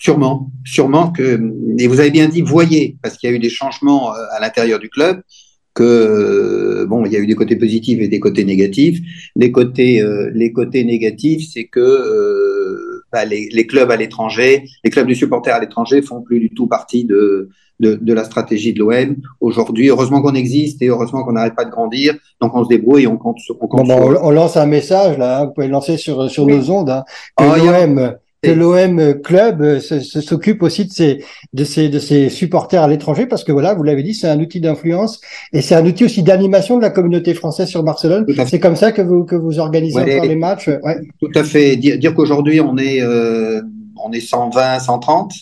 Sûrement, 0.00 0.50
sûrement 0.64 1.12
que. 1.12 1.40
Et 1.78 1.86
vous 1.86 2.00
avez 2.00 2.10
bien 2.10 2.26
dit 2.26 2.42
voyez, 2.42 2.96
parce 3.00 3.16
qu'il 3.16 3.30
y 3.30 3.32
a 3.32 3.36
eu 3.36 3.38
des 3.38 3.50
changements 3.50 4.12
euh, 4.12 4.18
à 4.32 4.40
l'intérieur 4.40 4.80
du 4.80 4.88
club 4.88 5.22
que 5.74 6.84
bon, 6.88 7.06
il 7.06 7.12
y 7.12 7.16
a 7.16 7.20
eu 7.20 7.26
des 7.28 7.36
côtés 7.36 7.54
positifs 7.54 8.00
et 8.00 8.08
des 8.08 8.18
côtés 8.18 8.44
négatifs. 8.44 8.98
Les 9.36 9.52
côtés, 9.52 10.02
euh, 10.02 10.28
les 10.34 10.52
côtés 10.52 10.82
négatifs, 10.82 11.48
c'est 11.52 11.66
que 11.66 11.78
euh, 11.78 13.04
bah, 13.12 13.24
les, 13.24 13.66
clubs 13.68 13.92
à 13.92 13.96
l'étranger, 13.96 14.64
les 14.82 14.90
clubs 14.90 15.06
de 15.06 15.14
supporters 15.14 15.54
à 15.54 15.60
l'étranger 15.60 16.02
font 16.02 16.20
plus 16.20 16.40
du 16.40 16.50
tout 16.50 16.66
partie 16.66 17.04
de 17.04 17.48
de, 17.80 17.98
de 18.00 18.12
la 18.12 18.24
stratégie 18.24 18.72
de 18.72 18.78
l'OM. 18.78 19.16
Aujourd'hui, 19.40 19.88
heureusement 19.88 20.22
qu'on 20.22 20.34
existe 20.34 20.82
et 20.82 20.88
heureusement 20.88 21.24
qu'on 21.24 21.32
n'arrête 21.32 21.54
pas 21.54 21.64
de 21.64 21.70
grandir, 21.70 22.14
donc 22.40 22.54
on 22.54 22.64
se 22.64 22.68
débrouille 22.68 23.04
et 23.04 23.06
on 23.06 23.16
compte 23.16 23.38
sur. 23.38 23.56
On, 23.60 23.66
compte 23.66 23.88
bon, 23.88 24.10
sur... 24.10 24.24
on, 24.24 24.30
lance 24.30 24.56
un 24.56 24.66
message 24.66 25.18
là, 25.18 25.40
hein, 25.40 25.46
vous 25.46 25.52
pouvez 25.52 25.66
le 25.66 25.72
lancer 25.72 25.96
sur 25.96 26.30
sur 26.30 26.44
oui. 26.44 26.56
nos 26.56 26.70
ondes. 26.70 26.90
Hein, 26.90 27.04
que 27.36 27.44
oh, 27.44 27.66
l'OM 27.66 27.98
a 27.98 28.14
que 28.42 28.50
l'OM 28.50 29.20
club 29.20 29.80
s'occupe 29.80 30.62
aussi 30.62 30.84
de 30.84 30.92
ses 30.92 31.24
de 31.52 31.64
ses 31.64 31.88
de 31.88 31.98
ses 31.98 32.28
supporters 32.28 32.82
à 32.82 32.88
l'étranger 32.88 33.26
parce 33.26 33.42
que 33.42 33.50
voilà 33.50 33.74
vous 33.74 33.82
l'avez 33.82 34.02
dit 34.02 34.14
c'est 34.14 34.28
un 34.28 34.38
outil 34.38 34.60
d'influence 34.60 35.20
et 35.52 35.60
c'est 35.60 35.74
un 35.74 35.84
outil 35.84 36.04
aussi 36.04 36.22
d'animation 36.22 36.76
de 36.76 36.82
la 36.82 36.90
communauté 36.90 37.34
française 37.34 37.68
sur 37.68 37.82
Barcelone 37.82 38.26
c'est 38.46 38.60
comme 38.60 38.76
ça 38.76 38.92
que 38.92 39.02
vous 39.02 39.24
que 39.24 39.34
vous 39.34 39.58
organisez 39.58 39.96
ouais, 39.96 40.14
encore 40.14 40.28
les 40.28 40.36
matchs 40.36 40.68
ouais. 40.68 40.98
tout 41.20 41.32
à 41.34 41.42
fait 41.42 41.76
dire, 41.76 41.98
dire 41.98 42.14
qu'aujourd'hui 42.14 42.60
on 42.60 42.76
est 42.78 43.02
euh, 43.02 43.60
on 43.96 44.12
est 44.12 44.20
120 44.20 44.78
130 44.78 45.32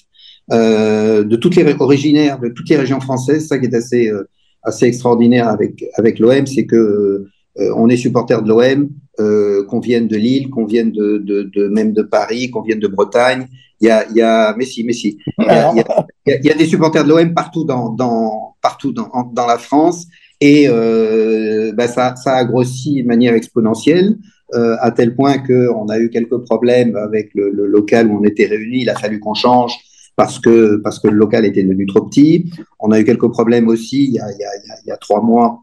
euh, 0.52 1.24
de 1.24 1.36
toutes 1.36 1.56
les 1.56 1.74
originaires 1.78 2.38
de 2.38 2.48
toutes 2.48 2.68
les 2.68 2.76
régions 2.76 3.00
françaises 3.00 3.48
ça 3.48 3.58
qui 3.58 3.66
est 3.66 3.74
assez 3.74 4.08
euh, 4.08 4.28
assez 4.62 4.86
extraordinaire 4.86 5.48
avec 5.48 5.84
avec 5.96 6.18
l'OM 6.18 6.46
c'est 6.46 6.66
que 6.66 7.26
euh, 7.58 7.72
on 7.76 7.88
est 7.88 7.96
supporter 7.96 8.42
de 8.42 8.48
l'OM, 8.48 8.90
euh, 9.18 9.64
qu'on 9.66 9.80
vienne 9.80 10.08
de 10.08 10.16
Lille, 10.16 10.50
qu'on 10.50 10.66
vienne 10.66 10.92
de, 10.92 11.18
de, 11.18 11.42
de, 11.42 11.68
même 11.68 11.92
de 11.92 12.02
Paris, 12.02 12.50
qu'on 12.50 12.62
vienne 12.62 12.80
de 12.80 12.88
Bretagne. 12.88 13.46
Il 13.80 13.88
y 13.88 13.90
a, 13.90 14.06
il 14.10 14.16
y 14.16 14.22
a, 14.22 14.54
mais 14.56 14.64
si, 14.64 14.84
mais 14.84 14.92
si. 14.92 15.18
Il 15.38 16.44
y 16.44 16.50
a, 16.50 16.54
des 16.54 16.66
supporters 16.66 17.04
de 17.04 17.08
l'OM 17.08 17.34
partout 17.34 17.64
dans, 17.64 17.90
dans, 17.90 18.56
partout 18.60 18.92
dans, 18.92 19.08
dans 19.32 19.46
la 19.46 19.58
France. 19.58 20.06
Et 20.40 20.66
euh, 20.68 21.72
bah 21.72 21.88
ça, 21.88 22.14
ça 22.16 22.34
a 22.34 22.44
grossi 22.44 23.02
de 23.02 23.08
manière 23.08 23.32
exponentielle, 23.32 24.18
euh, 24.54 24.76
à 24.80 24.90
tel 24.90 25.14
point 25.14 25.38
qu'on 25.38 25.88
a 25.88 25.98
eu 25.98 26.10
quelques 26.10 26.38
problèmes 26.44 26.94
avec 26.94 27.30
le, 27.34 27.50
le, 27.50 27.66
local 27.66 28.08
où 28.08 28.20
on 28.20 28.24
était 28.24 28.44
réunis. 28.44 28.82
Il 28.82 28.90
a 28.90 28.96
fallu 28.96 29.18
qu'on 29.18 29.32
change 29.32 29.72
parce 30.16 30.38
que, 30.38 30.76
parce 30.76 30.98
que 30.98 31.08
le 31.08 31.16
local 31.16 31.44
était 31.44 31.62
devenu 31.62 31.86
trop 31.86 32.02
petit. 32.02 32.50
On 32.80 32.90
a 32.90 32.98
eu 32.98 33.04
quelques 33.04 33.28
problèmes 33.28 33.68
aussi 33.68 34.04
il 34.04 34.14
y 34.14 34.18
a, 34.18 34.30
il 34.32 34.38
y 34.38 34.44
a, 34.44 34.48
il 34.84 34.88
y 34.88 34.90
a 34.90 34.96
trois 34.96 35.22
mois 35.22 35.60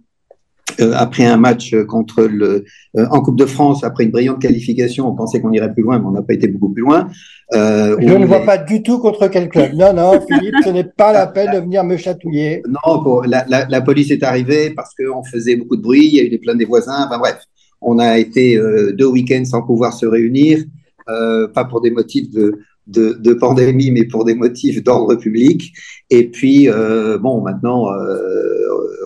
euh, 0.80 0.94
après 0.96 1.26
un 1.26 1.38
match 1.38 1.76
contre 1.88 2.24
le 2.24 2.66
euh, 2.98 3.06
en 3.12 3.22
Coupe 3.22 3.38
de 3.38 3.46
France, 3.46 3.84
après 3.84 4.06
une 4.06 4.12
brillante 4.12 4.42
qualification, 4.42 5.08
on 5.08 5.14
pensait 5.14 5.42
qu'on 5.42 5.52
irait 5.52 5.72
plus 5.74 5.84
loin, 5.84 6.00
mais 6.00 6.06
on 6.06 6.12
n'a 6.12 6.22
pas 6.22 6.34
été 6.34 6.48
beaucoup 6.48 6.70
plus 6.70 6.82
loin. 6.82 7.10
Euh, 7.54 7.98
Je 8.00 8.14
ne 8.14 8.26
vois 8.26 8.46
pas 8.46 8.58
du 8.58 8.82
tout 8.82 8.98
contre 9.00 9.28
quel 9.28 9.50
club. 9.50 9.74
Non, 9.74 9.94
non, 9.94 10.20
Philippe, 10.28 10.56
ce 10.64 10.70
n'est 10.70 10.86
pas 10.86 11.12
la 11.14 11.28
peine 11.28 11.52
de 11.54 11.60
venir 11.60 11.84
me 11.84 11.98
chatouiller. 11.98 12.64
Non, 12.68 13.04
pour, 13.04 13.24
la, 13.24 13.46
la, 13.48 13.68
la, 13.68 13.82
police 13.82 14.10
est 14.12 14.24
arrivée 14.24 14.72
parce 14.72 14.96
qu'on 14.96 15.24
faisait 15.24 15.58
beaucoup 15.58 15.76
de 15.76 15.82
bruit, 15.82 16.08
il 16.08 16.16
y 16.16 16.20
a 16.22 16.24
eu 16.24 16.30
des 16.30 16.40
plaintes 16.40 16.58
des 16.58 16.66
voisins. 16.66 17.06
Enfin 17.06 17.20
bref, 17.20 17.40
on 17.82 18.00
a 18.00 18.18
été 18.18 18.56
euh, 18.56 18.94
deux 18.94 19.08
week-ends 19.08 19.46
sans 19.46 19.62
pouvoir 19.62 19.94
se 19.94 20.06
réunir, 20.06 20.64
euh, 21.10 21.48
pas 21.50 21.66
pour 21.66 21.82
des 21.82 21.92
motifs 21.92 22.32
de, 22.32 22.60
de, 22.88 23.14
de, 23.14 23.34
pandémie, 23.34 23.92
mais 23.92 24.06
pour 24.06 24.26
des 24.26 24.36
motifs 24.36 24.84
d'ordre 24.84 25.16
public. 25.16 25.74
Et 26.10 26.30
puis, 26.30 26.70
euh, 26.70 27.18
bon, 27.18 27.42
maintenant, 27.42 27.88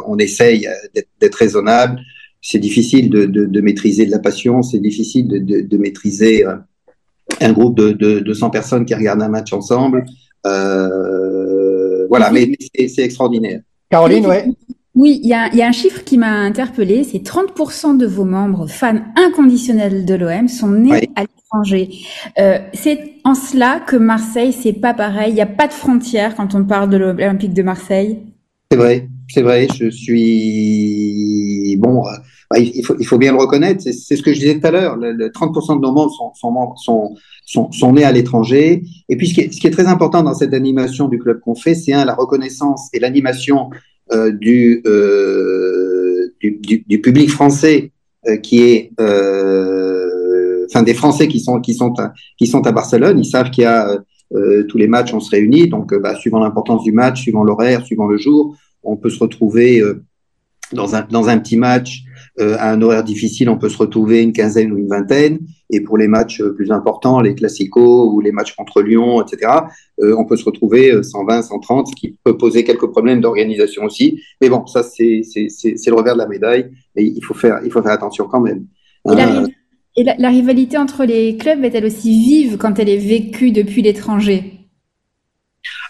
on 0.07 0.17
essaye 0.17 0.67
d'être 1.19 1.35
raisonnable. 1.35 1.99
C'est 2.41 2.59
difficile 2.59 3.09
de, 3.09 3.25
de, 3.25 3.45
de, 3.45 3.61
maîtriser 3.61 4.05
de 4.05 4.11
la 4.11 4.19
passion, 4.19 4.61
c'est 4.61 4.79
difficile 4.79 5.27
de, 5.27 5.61
de, 5.61 5.77
maîtriser 5.77 6.45
euh, 6.45 6.55
un 7.41 7.51
groupe 7.51 7.77
de, 7.77 7.91
de, 7.91 8.19
200 8.19 8.51
personnes 8.51 8.85
qui 8.85 8.95
regardent 8.95 9.21
un 9.21 9.29
match 9.29 9.51
ensemble. 9.53 10.05
Euh, 10.45 12.07
voilà, 12.07 12.31
mais, 12.31 12.49
mais 12.77 12.87
c'est 12.87 13.03
extraordinaire. 13.03 13.61
Caroline, 13.89 14.25
ouais. 14.27 14.45
Oui, 14.99 15.19
il 15.21 15.29
y 15.29 15.33
a, 15.33 15.53
y 15.55 15.61
a, 15.61 15.67
un 15.67 15.71
chiffre 15.71 16.03
qui 16.03 16.17
m'a 16.17 16.31
interpellé, 16.39 17.03
c'est 17.03 17.19
30% 17.19 17.97
de 17.97 18.07
vos 18.07 18.25
membres 18.25 18.65
fans 18.67 18.99
inconditionnels 19.15 20.05
de 20.05 20.15
l'OM 20.15 20.47
sont 20.47 20.69
nés 20.69 20.91
Oui. 20.91 21.09
à 21.15 21.21
l'étranger. 21.21 21.89
Euh, 22.39 22.57
c'est 22.73 23.13
en 23.23 23.35
cela 23.35 23.79
que 23.79 23.95
Marseille, 23.95 24.51
c'est 24.53 24.73
pas 24.73 24.95
pareil. 24.95 25.31
Il 25.31 25.35
n'y 25.35 25.41
a 25.41 25.45
pas 25.45 25.67
de 25.67 25.73
frontières 25.73 26.35
quand 26.35 26.55
on 26.55 26.63
parle 26.65 26.89
de 26.89 26.97
l'Olympique 26.97 27.53
de 27.53 27.61
Marseille. 27.61 28.17
C'est 28.71 28.77
vrai, 28.77 29.07
c'est 29.29 29.43
vrai. 29.43 29.67
Je 29.79 29.87
suis 29.91 31.77
bon. 31.77 32.05
euh, 32.07 32.11
bah, 32.49 32.57
il 32.59 32.83
faut, 32.83 32.95
il 32.99 33.05
faut 33.05 33.17
bien 33.19 33.33
le 33.33 33.37
reconnaître. 33.37 33.81
C'est 33.83 34.15
ce 34.15 34.21
que 34.23 34.33
je 34.33 34.39
disais 34.39 34.59
tout 34.59 34.65
à 34.65 34.71
l'heure. 34.71 34.95
Le, 34.95 35.11
le 35.11 35.29
30% 35.29 35.75
de 35.75 35.81
nos 35.81 35.93
membres 35.93 36.11
sont, 36.11 36.33
sont, 36.33 36.51
membres- 36.51 36.77
sont, 36.79 37.15
sont, 37.45 37.71
sont 37.71 37.93
nés 37.93 38.03
à 38.03 38.11
l'étranger. 38.11 38.83
Et 39.09 39.15
puis, 39.15 39.27
ce 39.27 39.33
qui, 39.35 39.41
est, 39.41 39.53
ce 39.53 39.59
qui 39.61 39.67
est 39.67 39.71
très 39.71 39.87
important 39.87 40.23
dans 40.23 40.33
cette 40.33 40.53
animation 40.55 41.07
du 41.07 41.19
club 41.19 41.39
qu'on 41.41 41.55
fait, 41.55 41.75
c'est 41.75 41.93
un 41.93 42.03
la 42.05 42.15
reconnaissance 42.15 42.89
et 42.93 42.99
l'animation 42.99 43.69
du, 44.31 44.81
euh, 44.85 46.27
du, 46.39 46.51
du, 46.51 46.83
du 46.87 47.01
public 47.01 47.29
français 47.29 47.91
euh, 48.27 48.37
qui 48.37 48.61
est, 48.61 48.91
euh, 48.99 50.65
enfin, 50.69 50.83
des 50.83 50.93
Français 50.93 51.27
qui 51.27 51.39
sont 51.39 51.59
qui 51.61 51.73
sont 51.73 51.93
à, 51.99 52.13
qui 52.37 52.47
sont 52.47 52.65
à 52.65 52.71
Barcelone. 52.71 53.19
Ils 53.19 53.25
savent 53.25 53.49
qu'il 53.51 53.63
y 53.63 53.67
a 53.67 53.89
euh, 53.89 53.99
euh, 54.35 54.63
tous 54.63 54.77
les 54.77 54.87
matchs, 54.87 55.13
on 55.13 55.19
se 55.19 55.31
réunit. 55.31 55.69
Donc, 55.69 55.93
euh, 55.93 55.99
bah, 55.99 56.15
suivant 56.15 56.39
l'importance 56.39 56.83
du 56.83 56.91
match, 56.91 57.21
suivant 57.21 57.43
l'horaire, 57.43 57.85
suivant 57.85 58.07
le 58.07 58.17
jour, 58.17 58.55
on 58.83 58.97
peut 58.97 59.09
se 59.09 59.19
retrouver 59.19 59.79
euh, 59.79 60.03
dans, 60.73 60.95
un, 60.95 61.01
dans 61.09 61.29
un 61.29 61.37
petit 61.39 61.57
match 61.57 62.03
euh, 62.39 62.55
à 62.59 62.71
un 62.71 62.81
horaire 62.81 63.03
difficile. 63.03 63.49
On 63.49 63.57
peut 63.57 63.69
se 63.69 63.77
retrouver 63.77 64.21
une 64.21 64.33
quinzaine 64.33 64.71
ou 64.71 64.77
une 64.77 64.87
vingtaine. 64.87 65.39
Et 65.69 65.81
pour 65.81 65.97
les 65.97 66.07
matchs 66.07 66.39
euh, 66.41 66.53
plus 66.53 66.71
importants, 66.71 67.19
les 67.19 67.35
classicos 67.35 68.11
ou 68.13 68.21
les 68.21 68.31
matchs 68.31 68.55
contre 68.55 68.81
Lyon, 68.81 69.21
etc., 69.21 69.51
euh, 70.01 70.15
on 70.17 70.25
peut 70.25 70.37
se 70.37 70.45
retrouver 70.45 70.91
euh, 70.91 71.03
120, 71.03 71.41
130, 71.41 71.87
ce 71.87 71.95
qui 71.95 72.17
peut 72.23 72.37
poser 72.37 72.63
quelques 72.63 72.87
problèmes 72.87 73.21
d'organisation 73.21 73.83
aussi. 73.83 74.21
Mais 74.41 74.49
bon, 74.49 74.65
ça, 74.67 74.83
c'est 74.83 75.21
le 75.25 75.93
revers 75.95 76.13
de 76.13 76.19
la 76.19 76.27
médaille. 76.27 76.69
Et 76.95 77.03
il 77.03 77.23
faut 77.23 77.33
faire, 77.33 77.59
il 77.65 77.71
faut 77.71 77.81
faire 77.81 77.91
attention 77.91 78.25
quand 78.25 78.41
même. 78.41 78.65
Et, 79.11 79.15
la, 79.15 79.27
Euh, 79.27 79.41
riv- 79.41 79.53
et 79.97 80.03
la- 80.03 80.15
la 80.19 80.29
rivalité 80.29 80.77
entre 80.77 81.05
les 81.05 81.37
clubs 81.37 81.63
est-elle 81.65 81.85
aussi 81.85 82.11
vive 82.11 82.57
quand 82.57 82.77
elle 82.79 82.89
est 82.89 82.97
vécue 82.97 83.51
depuis 83.51 83.81
l'étranger? 83.81 84.53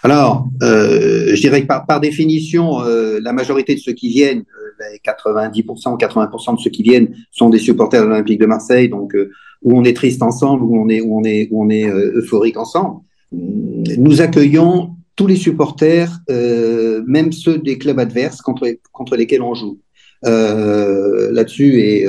Alors, 0.02 0.48
euh, 0.62 1.34
je 1.34 1.40
dirais 1.40 1.62
que 1.62 1.66
par, 1.66 1.86
par 1.86 2.00
définition, 2.00 2.80
euh, 2.82 3.20
la 3.22 3.32
majorité 3.32 3.74
de 3.74 3.80
ceux 3.80 3.92
qui 3.92 4.08
viennent, 4.08 4.44
les 4.78 4.98
90%, 4.98 5.98
80% 5.98 6.56
de 6.56 6.60
ceux 6.60 6.70
qui 6.70 6.82
viennent 6.82 7.14
sont 7.30 7.50
des 7.50 7.58
supporters 7.58 8.02
de 8.02 8.08
l'Olympique 8.08 8.40
de 8.40 8.46
Marseille, 8.46 8.88
donc 8.88 9.14
euh, 9.14 9.30
où 9.62 9.76
on 9.76 9.84
est 9.84 9.94
triste 9.94 10.22
ensemble, 10.22 10.62
où 10.62 10.76
on 10.76 10.88
est, 10.88 11.00
où 11.00 11.18
on 11.18 11.24
est, 11.24 11.48
où 11.50 11.64
on 11.64 11.68
est 11.68 11.88
euh, 11.88 12.18
euphorique 12.18 12.56
ensemble. 12.56 13.00
Nous 13.32 14.20
accueillons 14.20 14.94
tous 15.16 15.26
les 15.26 15.36
supporters, 15.36 16.10
euh, 16.30 17.02
même 17.06 17.32
ceux 17.32 17.58
des 17.58 17.76
clubs 17.76 17.98
adverses 17.98 18.40
contre, 18.40 18.68
contre 18.92 19.16
lesquels 19.16 19.42
on 19.42 19.54
joue. 19.54 19.78
Là-dessus, 20.22 22.08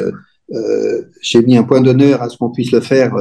j'ai 1.21 1.41
mis 1.41 1.57
un 1.57 1.63
point 1.63 1.81
d'honneur 1.81 2.21
à 2.21 2.29
ce 2.29 2.37
qu'on 2.37 2.49
puisse 2.49 2.71
le 2.71 2.81
faire. 2.81 3.13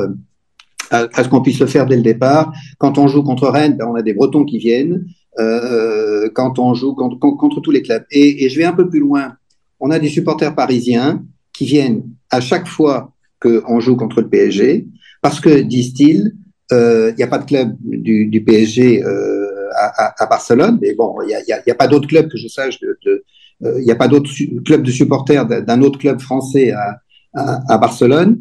à, 0.90 1.24
ce 1.24 1.28
qu'on 1.28 1.42
puisse 1.42 1.58
le 1.58 1.66
faire 1.66 1.86
dès 1.86 1.96
le 1.96 2.02
départ. 2.02 2.52
Quand 2.78 2.98
on 2.98 3.08
joue 3.08 3.22
contre 3.22 3.48
Rennes, 3.48 3.76
ben, 3.76 3.86
on 3.88 3.94
a 3.94 4.02
des 4.02 4.12
Bretons 4.12 4.44
qui 4.44 4.58
viennent. 4.58 5.06
Quand 5.36 6.58
on 6.58 6.74
joue 6.74 6.94
contre, 6.94 7.60
tous 7.60 7.70
les 7.70 7.82
clubs. 7.82 8.04
Et 8.10 8.48
je 8.48 8.56
vais 8.56 8.64
un 8.64 8.74
peu 8.74 8.88
plus 8.88 9.00
loin. 9.00 9.37
On 9.80 9.90
a 9.90 9.98
des 9.98 10.08
supporters 10.08 10.54
parisiens 10.54 11.24
qui 11.52 11.66
viennent 11.66 12.02
à 12.30 12.40
chaque 12.40 12.66
fois 12.66 13.12
qu'on 13.40 13.80
joue 13.80 13.96
contre 13.96 14.20
le 14.20 14.28
PSG, 14.28 14.86
parce 15.22 15.40
que, 15.40 15.60
disent-ils, 15.60 16.34
euh, 16.72 17.10
il 17.10 17.16
n'y 17.16 17.22
a 17.22 17.28
pas 17.28 17.38
de 17.38 17.46
club 17.46 17.76
du, 17.80 18.42
PSG 18.44 19.02
euh, 19.04 19.46
à, 19.76 20.26
Barcelone, 20.26 20.78
mais 20.82 20.94
bon, 20.94 21.14
il 21.22 21.36
n'y 21.46 21.52
a, 21.72 21.74
pas 21.74 21.86
d'autres 21.86 22.08
clubs 22.08 22.28
que 22.28 22.36
je 22.36 22.48
sache, 22.48 22.78
euh, 22.82 23.22
il 23.62 23.84
n'y 23.84 23.90
a 23.90 23.96
pas 23.96 24.08
d'autres 24.08 24.30
clubs 24.64 24.82
de 24.82 24.90
supporters 24.90 25.46
d'un 25.46 25.82
autre 25.82 25.98
club 25.98 26.20
français 26.20 26.72
à, 26.72 27.78
Barcelone. 27.78 28.38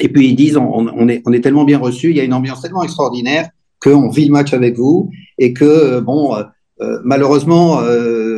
Et 0.00 0.08
puis 0.08 0.28
ils 0.28 0.36
disent, 0.36 0.56
on, 0.56 1.08
est, 1.08 1.22
on 1.24 1.32
est 1.32 1.40
tellement 1.40 1.64
bien 1.64 1.78
reçu, 1.78 2.10
il 2.10 2.16
y 2.16 2.20
a 2.20 2.24
une 2.24 2.34
ambiance 2.34 2.60
tellement 2.60 2.82
extraordinaire 2.82 3.48
qu'on 3.80 4.08
vit 4.10 4.26
le 4.26 4.32
match 4.32 4.52
avec 4.52 4.76
vous 4.76 5.10
et 5.38 5.52
que, 5.52 6.00
bon, 6.00 6.34
euh, 6.82 6.98
malheureusement, 7.04 7.80
euh, 7.80 8.35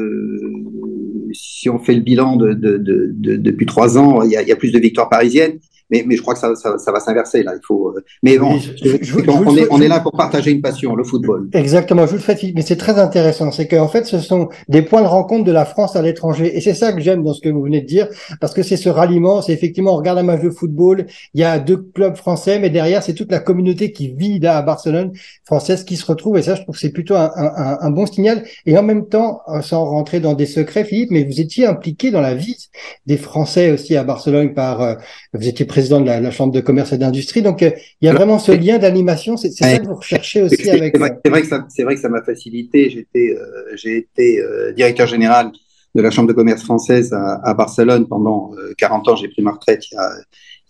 si 1.59 1.68
on 1.68 1.81
fait 1.81 1.94
le 1.94 2.03
bilan 2.03 2.37
de, 2.37 2.53
de, 2.53 2.77
de, 2.77 3.11
de 3.12 3.37
depuis 3.37 3.66
trois 3.66 3.99
ans, 3.99 4.23
il 4.23 4.31
y, 4.31 4.37
a, 4.37 4.42
il 4.42 4.49
y, 4.49 4.53
a, 4.53 4.57
plus 4.57 4.71
de 4.71 4.79
victoires 4.79 5.09
parisiennes. 5.09 5.59
Mais, 5.90 6.05
mais 6.07 6.16
je 6.16 6.22
crois 6.22 6.35
que 6.35 6.40
ça, 6.40 6.55
ça, 6.55 6.79
ça 6.79 6.92
va 6.92 7.01
s'inverser 7.01 7.42
là. 7.42 7.53
Il 7.55 7.64
faut. 7.66 7.94
Mais 8.22 8.38
bon, 8.38 8.59
je, 8.59 8.72
je, 8.83 8.96
je, 9.01 9.31
on, 9.31 9.57
est, 9.57 9.66
on 9.70 9.81
est 9.81 9.88
là 9.88 10.01
pour 10.01 10.12
partager 10.12 10.51
une 10.51 10.61
passion, 10.61 10.94
le 10.94 11.05
football. 11.05 11.48
Exactement. 11.53 12.07
Je 12.07 12.11
vous 12.11 12.16
le 12.16 12.22
fais, 12.22 12.38
mais 12.55 12.62
c'est 12.62 12.77
très 12.77 12.98
intéressant. 12.98 13.51
C'est 13.51 13.66
qu'en 13.66 13.88
fait, 13.88 14.05
ce 14.05 14.18
sont 14.18 14.48
des 14.68 14.83
points 14.83 15.03
de 15.03 15.07
rencontre 15.07 15.44
de 15.44 15.53
la 15.53 15.64
France 15.64 15.96
à 15.96 16.03
l'étranger, 16.03 16.57
et 16.57 16.61
c'est 16.61 16.74
ça 16.74 16.92
que 16.92 17.01
j'aime 17.01 17.22
dans 17.22 17.33
ce 17.33 17.40
que 17.40 17.48
vous 17.48 17.62
venez 17.62 17.81
de 17.81 17.87
dire, 17.87 18.09
parce 18.40 18.55
que 18.55 18.62
c'est 18.62 18.77
ce 18.77 18.88
ralliement. 18.88 19.42
C'est 19.42 19.53
effectivement, 19.53 19.94
on 19.94 19.96
regarde 19.96 20.18
un 20.18 20.22
match 20.22 20.42
de 20.42 20.51
football, 20.51 21.07
il 21.35 21.40
y 21.40 21.44
a 21.44 21.59
deux 21.59 21.79
clubs 21.79 22.16
français, 22.16 22.59
mais 22.59 22.70
derrière, 22.70 23.03
c'est 23.03 23.14
toute 23.14 23.33
la 23.33 23.40
communauté 23.40 23.92
qui 23.92 24.09
vit 24.09 24.38
là 24.38 24.59
à 24.59 24.62
Barcelone 24.62 25.12
française 25.44 25.85
qui 25.85 25.96
se 25.96 26.05
retrouve, 26.05 26.37
et 26.38 26.42
ça, 26.42 26.55
je 26.55 26.62
trouve 26.62 26.74
que 26.74 26.81
c'est 26.81 26.92
plutôt 26.92 27.14
un, 27.14 27.31
un, 27.35 27.79
un, 27.81 27.90
bon 27.90 28.07
signal. 28.07 28.44
Et 28.66 28.77
en 28.77 28.83
même 28.83 29.07
temps, 29.09 29.40
sans 29.62 29.85
rentrer 29.85 30.20
dans 30.20 30.35
des 30.35 30.46
secrets, 30.46 30.85
Philippe, 30.85 31.11
mais 31.11 31.24
vous 31.24 31.40
étiez 31.40 31.66
impliqué 31.66 32.11
dans 32.11 32.20
la 32.20 32.35
vie 32.35 32.68
des 33.07 33.16
Français 33.16 33.70
aussi 33.70 33.96
à 33.96 34.05
Barcelone 34.05 34.55
par, 34.55 34.83
euh, 34.83 34.94
vous 35.33 35.48
étiez 35.48 35.64
président 35.64 35.78
de 36.01 36.07
la, 36.07 36.21
la, 36.21 36.31
Chambre 36.31 36.53
de 36.53 36.61
commerce 36.61 36.93
et 36.93 36.99
d'industrie. 36.99 37.43
Donc, 37.43 37.62
euh, 37.62 37.71
il 38.01 38.07
y 38.07 38.09
a 38.09 38.14
vraiment 38.14 38.38
ce 38.38 38.53
lien 38.53 38.79
d'animation. 38.79 39.37
C'est 39.37 39.51
ça 39.51 39.79
que 39.79 39.87
vous 39.87 39.95
recherchez 39.95 40.43
aussi 40.43 40.57
c'est, 40.57 40.71
avec. 40.71 40.95
C'est 40.95 41.01
vrai, 41.01 41.19
vrai, 41.25 41.43
que 41.43 41.49
ça, 41.49 41.67
c'est 41.69 41.83
vrai 41.85 41.95
que 41.95 42.01
ça 42.01 42.09
m'a 42.09 42.23
facilité. 42.23 42.91
J'étais, 42.91 43.37
euh, 43.38 43.77
j'ai 43.77 43.97
été 43.97 44.41
euh, 44.41 44.73
directeur 44.73 45.07
général 45.07 45.51
de 45.95 46.03
la 46.03 46.11
Chambre 46.11 46.29
de 46.29 46.35
commerce 46.35 46.62
française 46.62 47.12
à, 47.12 47.41
à 47.43 47.55
Barcelone 47.55 48.07
pendant 48.09 48.53
40 48.77 49.09
ans. 49.09 49.17
J'ai 49.17 49.29
pris 49.29 49.43
ma 49.43 49.53
retraite 49.53 49.85
il 49.91 49.95
y 49.95 49.99
a, 49.99 50.11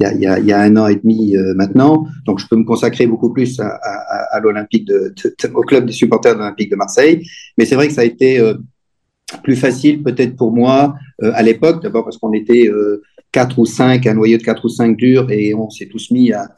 il 0.01 0.03
y 0.03 0.07
a, 0.07 0.13
il 0.13 0.21
y 0.21 0.27
a, 0.27 0.39
il 0.39 0.47
y 0.47 0.53
a 0.53 0.61
un 0.61 0.77
an 0.77 0.87
et 0.87 0.97
demi 0.97 1.37
euh, 1.37 1.55
maintenant. 1.55 2.07
Donc, 2.25 2.39
je 2.39 2.47
peux 2.47 2.57
me 2.57 2.65
consacrer 2.65 3.07
beaucoup 3.07 3.33
plus 3.33 3.59
à, 3.59 3.67
à, 3.67 4.37
à 4.37 4.41
l'Olympique 4.41 4.85
de, 4.85 5.13
de, 5.17 5.35
de, 5.49 5.55
au 5.55 5.63
club 5.63 5.87
des 5.87 5.93
supporters 5.93 6.35
de 6.35 6.39
l'Olympique 6.39 6.71
de 6.71 6.77
Marseille. 6.77 7.27
Mais 7.57 7.65
c'est 7.65 7.75
vrai 7.75 7.89
que 7.89 7.95
ça 7.95 8.03
a 8.03 8.05
été 8.05 8.39
euh, 8.39 8.55
plus 9.43 9.57
facile 9.57 10.03
peut-être 10.03 10.37
pour 10.37 10.53
moi 10.53 10.95
euh, 11.23 11.33
à 11.35 11.43
l'époque. 11.43 11.83
D'abord 11.83 12.05
parce 12.05 12.17
qu'on 12.17 12.33
était 12.33 12.71
quatre 13.33 13.59
ou 13.59 13.67
cinq, 13.67 14.07
un 14.07 14.15
noyau 14.15 14.39
de 14.39 14.43
quatre 14.43 14.65
ou 14.65 14.69
cinq 14.69 14.97
durs, 14.97 15.31
et 15.31 15.55
on 15.55 15.71
s'est 15.71 15.87
tous 15.87 16.11
mis 16.11 16.33
à, 16.33 16.49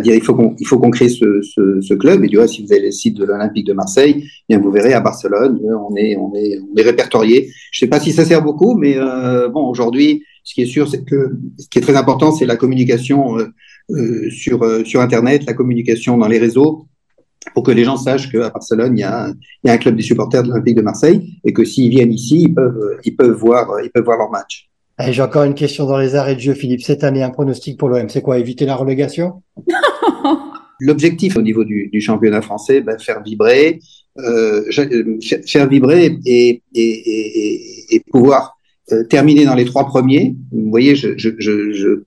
dire 0.00 0.14
il 0.14 0.20
faut 0.20 0.34
qu'on 0.34 0.54
il 0.58 0.66
faut 0.66 0.78
qu'on 0.78 0.90
crée 0.90 1.08
ce, 1.08 1.40
ce, 1.40 1.94
club. 1.94 2.22
Et 2.24 2.28
du 2.28 2.38
coup, 2.38 2.46
si 2.46 2.62
vous 2.62 2.72
avez 2.72 2.82
le 2.82 2.90
site 2.90 3.16
de 3.16 3.24
l'Olympique 3.24 3.66
de 3.66 3.72
Marseille, 3.72 4.28
bien 4.48 4.58
vous 4.58 4.70
verrez 4.70 4.92
à 4.92 5.00
Barcelone, 5.00 5.60
on 5.64 5.96
est 5.96 6.14
on 6.16 6.34
est 6.34 6.58
on 6.58 6.76
est 6.76 6.82
répertorié. 6.82 7.50
Je 7.72 7.78
sais 7.78 7.86
pas 7.86 7.98
si 7.98 8.12
ça 8.12 8.24
sert 8.24 8.42
beaucoup, 8.42 8.74
mais 8.74 8.96
euh, 8.98 9.48
bon 9.48 9.66
aujourd'hui, 9.66 10.24
ce 10.44 10.54
qui 10.54 10.62
est 10.62 10.66
sûr, 10.66 10.88
c'est 10.88 11.04
que 11.04 11.32
ce 11.58 11.68
qui 11.68 11.78
est 11.78 11.82
très 11.82 11.96
important, 11.96 12.32
c'est 12.32 12.44
la 12.44 12.56
communication 12.56 13.38
euh, 13.38 13.46
euh, 13.90 14.30
sur 14.30 14.86
sur 14.86 15.00
Internet, 15.00 15.44
la 15.46 15.54
communication 15.54 16.18
dans 16.18 16.28
les 16.28 16.38
réseaux 16.38 16.86
pour 17.54 17.62
que 17.62 17.72
les 17.72 17.84
gens 17.84 17.96
sachent 17.96 18.30
qu'à 18.30 18.50
Barcelone, 18.50 18.96
il 18.96 19.00
y, 19.00 19.04
a 19.04 19.24
un, 19.24 19.30
il 19.30 19.68
y 19.68 19.70
a 19.70 19.72
un 19.72 19.78
club 19.78 19.96
des 19.96 20.02
supporters 20.02 20.42
de 20.42 20.48
l'Olympique 20.48 20.76
de 20.76 20.82
Marseille 20.82 21.40
et 21.44 21.52
que 21.52 21.64
s'ils 21.64 21.90
viennent 21.90 22.12
ici, 22.12 22.42
ils 22.42 22.54
peuvent, 22.54 22.98
ils 23.04 23.16
peuvent, 23.16 23.32
voir, 23.32 23.80
ils 23.82 23.90
peuvent 23.90 24.04
voir 24.04 24.18
leur 24.18 24.30
match. 24.30 24.70
J'ai 24.98 25.22
encore 25.22 25.44
une 25.44 25.54
question 25.54 25.86
dans 25.86 25.98
les 25.98 26.14
arrêts 26.14 26.34
de 26.34 26.40
jeu, 26.40 26.54
Philippe. 26.54 26.82
Cette 26.82 27.02
année, 27.02 27.22
un 27.22 27.30
pronostic 27.30 27.78
pour 27.78 27.88
l'OM, 27.88 28.08
c'est 28.08 28.22
quoi? 28.22 28.38
Éviter 28.38 28.66
la 28.66 28.76
relégation? 28.76 29.42
L'objectif 30.80 31.36
au 31.36 31.42
niveau 31.42 31.64
du, 31.64 31.88
du 31.92 32.00
championnat 32.00 32.42
français, 32.42 32.80
ben, 32.80 32.98
faire 32.98 33.22
vibrer, 33.22 33.80
euh, 34.18 34.62
faire 35.46 35.68
vibrer 35.68 36.18
et, 36.26 36.62
et, 36.74 36.80
et, 36.80 37.94
et 37.94 38.02
pouvoir 38.10 38.56
euh, 38.90 39.04
terminer 39.04 39.44
dans 39.44 39.54
les 39.54 39.64
trois 39.64 39.86
premiers. 39.86 40.36
Vous 40.50 40.70
voyez, 40.70 40.94
je, 40.94 41.16
je, 41.16 41.30
je, 41.38 41.72
je 41.72 42.02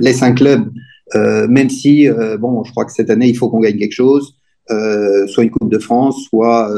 laisse 0.00 0.22
un 0.22 0.32
club, 0.32 0.70
euh, 1.14 1.46
même 1.48 1.68
si, 1.68 2.08
bon, 2.38 2.64
je 2.64 2.70
crois 2.70 2.84
que 2.84 2.92
cette 2.92 3.10
année, 3.10 3.28
il 3.28 3.36
faut 3.36 3.50
qu'on 3.50 3.60
gagne 3.60 3.78
quelque 3.78 3.92
chose, 3.92 4.36
soit 4.68 5.44
une 5.44 5.50
Coupe 5.50 5.70
de 5.70 5.78
France, 5.78 6.24
soit 6.30 6.72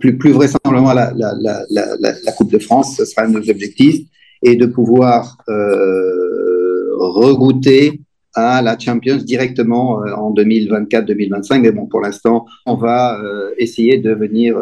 plus, 0.00 0.18
plus 0.18 0.32
vraisemblablement 0.32 0.92
la, 0.92 1.12
la, 1.16 1.34
la, 1.40 1.64
la, 1.70 2.12
la 2.24 2.32
Coupe 2.32 2.52
de 2.52 2.58
France, 2.58 2.96
ce 2.96 3.04
sera 3.04 3.22
un 3.22 3.28
de 3.28 3.38
nos 3.38 3.50
objectifs 3.50 4.06
et 4.42 4.56
de 4.56 4.66
pouvoir 4.66 5.38
euh, 5.48 6.96
regoûter 6.96 8.00
à 8.36 8.60
la 8.62 8.78
Champions 8.78 9.16
directement 9.16 10.02
euh, 10.02 10.12
en 10.14 10.32
2024-2025. 10.34 11.60
Mais 11.60 11.72
bon, 11.72 11.86
pour 11.86 12.00
l'instant, 12.00 12.44
on 12.66 12.74
va 12.74 13.18
euh, 13.20 13.50
essayer 13.58 13.98
de 13.98 14.12
venir 14.12 14.56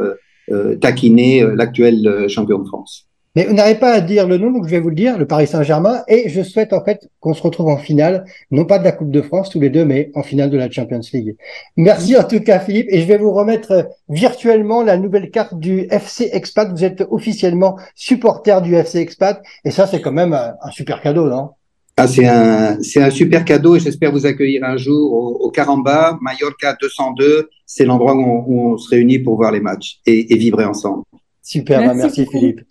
euh, 0.51 0.77
taquiner 0.77 1.45
l'actuel 1.55 2.29
champion 2.29 2.61
de 2.61 2.67
France. 2.67 3.09
Mais 3.35 3.47
vous 3.47 3.55
n'arrivez 3.55 3.79
pas 3.79 3.93
à 3.93 4.01
dire 4.01 4.29
le 4.29 4.39
nom, 4.39 4.51
donc 4.53 4.65
je 4.65 4.71
vais 4.71 4.81
vous 4.81 4.91
le 4.91 4.95
dire, 4.95 5.19
le 5.19 5.27
Paris 5.27 5.47
Saint-Germain. 5.47 6.03
Et 6.09 6.29
je 6.29 6.43
souhaite 6.43 6.73
en 6.73 6.85
fait 6.85 7.09
qu'on 7.21 7.35
se 7.35 7.43
retrouve 7.43 7.69
en 7.69 7.77
finale, 7.77 8.25
non 8.51 8.65
pas 8.65 8.79
de 8.79 8.85
la 8.85 8.93
Coupe 8.93 9.11
de 9.11 9.23
France 9.23 9.51
tous 9.51 9.61
les 9.61 9.71
deux, 9.71 9.85
mais 9.85 10.11
en 10.15 10.23
finale 10.23 10.51
de 10.51 10.57
la 10.57 10.71
Champions 10.71 11.01
League. 11.13 11.37
Merci 11.77 12.17
en 12.17 12.25
tout 12.25 12.41
cas 12.41 12.61
Philippe, 12.61 12.87
et 12.91 13.01
je 13.01 13.07
vais 13.07 13.19
vous 13.19 13.33
remettre 13.33 13.89
virtuellement 14.09 14.83
la 14.83 14.97
nouvelle 14.97 15.31
carte 15.31 15.59
du 15.59 15.87
FC 15.91 16.31
Expat. 16.33 16.71
Vous 16.71 16.85
êtes 16.85 17.05
officiellement 17.11 17.77
supporter 17.95 18.63
du 18.63 18.75
FC 18.75 18.99
Expat, 18.99 19.43
et 19.65 19.71
ça 19.71 19.87
c'est 19.87 20.01
quand 20.01 20.13
même 20.13 20.33
un 20.33 20.71
super 20.71 21.01
cadeau, 21.01 21.29
non? 21.29 21.51
Ah, 21.97 22.09
c'est 22.09 22.27
un, 22.27 22.83
c'est 22.83 23.01
un 23.01 23.11
super 23.11 23.45
cadeau 23.45 23.77
et 23.77 23.81
j'espère 23.81 24.11
vous 24.11 24.27
accueillir 24.27 24.65
un 24.65 24.77
jour 24.77 25.13
au, 25.13 25.47
au 25.47 25.51
Caramba, 25.51 26.19
Mallorca 26.21 26.77
202. 26.81 27.49
C'est 27.67 27.85
l'endroit 27.85 28.17
où 28.17 28.21
on, 28.21 28.45
où 28.47 28.73
on, 28.73 28.79
se 28.79 28.91
réunit 28.91 29.21
pour 29.21 29.37
voir 29.37 29.53
les 29.53 29.61
matchs 29.61 30.01
et, 30.05 30.33
et 30.33 30.37
vivre 30.37 30.61
ensemble. 30.65 31.05
Super, 31.41 31.81
merci, 31.81 31.99
merci 31.99 32.27
Philippe. 32.27 32.63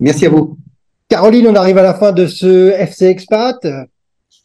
Merci 0.00 0.26
à 0.26 0.30
vous. 0.30 0.58
Caroline, 1.08 1.46
on 1.48 1.54
arrive 1.54 1.78
à 1.78 1.82
la 1.82 1.94
fin 1.94 2.12
de 2.12 2.26
ce 2.26 2.70
FC 2.72 3.06
Expat. 3.06 3.66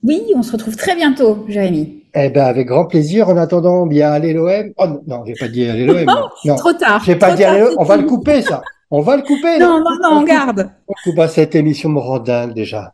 Oui, 0.04 0.24
on 0.36 0.44
se 0.44 0.52
retrouve 0.52 0.76
très 0.76 0.96
bientôt, 0.96 1.46
Jérémy. 1.48 2.04
Eh 2.14 2.30
ben, 2.30 2.46
avec 2.46 2.68
grand 2.68 2.86
plaisir. 2.86 3.30
En 3.30 3.38
attendant, 3.38 3.86
bien 3.86 4.12
allez 4.12 4.34
l'OM. 4.34 4.72
Oh 4.78 4.86
non, 5.08 5.24
vais 5.24 5.34
pas 5.34 5.48
dire 5.48 5.74
allez 5.74 5.86
l'OM. 5.86 6.06
Non, 6.46 6.56
Trop 6.58 6.74
tard. 6.74 7.02
je 7.02 7.12
vais 7.12 7.18
pas 7.18 7.36
tard, 7.36 7.52
allez 7.52 7.62
l'OM. 7.62 7.76
On 7.78 7.84
va 7.84 7.98
dit. 7.98 8.04
le 8.04 8.10
couper, 8.10 8.42
ça. 8.42 8.62
On 8.90 9.02
va 9.02 9.16
le 9.16 9.24
couper. 9.24 9.58
Non, 9.60 9.80
non, 9.80 9.98
non, 10.02 10.20
on 10.20 10.24
garde. 10.24 10.70
On 10.88 10.94
coupe 11.04 11.20
à 11.20 11.28
cette 11.28 11.56
émission 11.56 11.90
morandingue 11.90 12.54
déjà. 12.54 12.94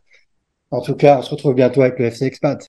En 0.70 0.80
tout 0.80 0.94
cas, 0.94 1.18
on 1.18 1.22
se 1.22 1.30
retrouve 1.30 1.54
bientôt 1.54 1.82
avec 1.82 1.98
le 1.98 2.06
FC 2.06 2.26
Expat. 2.26 2.62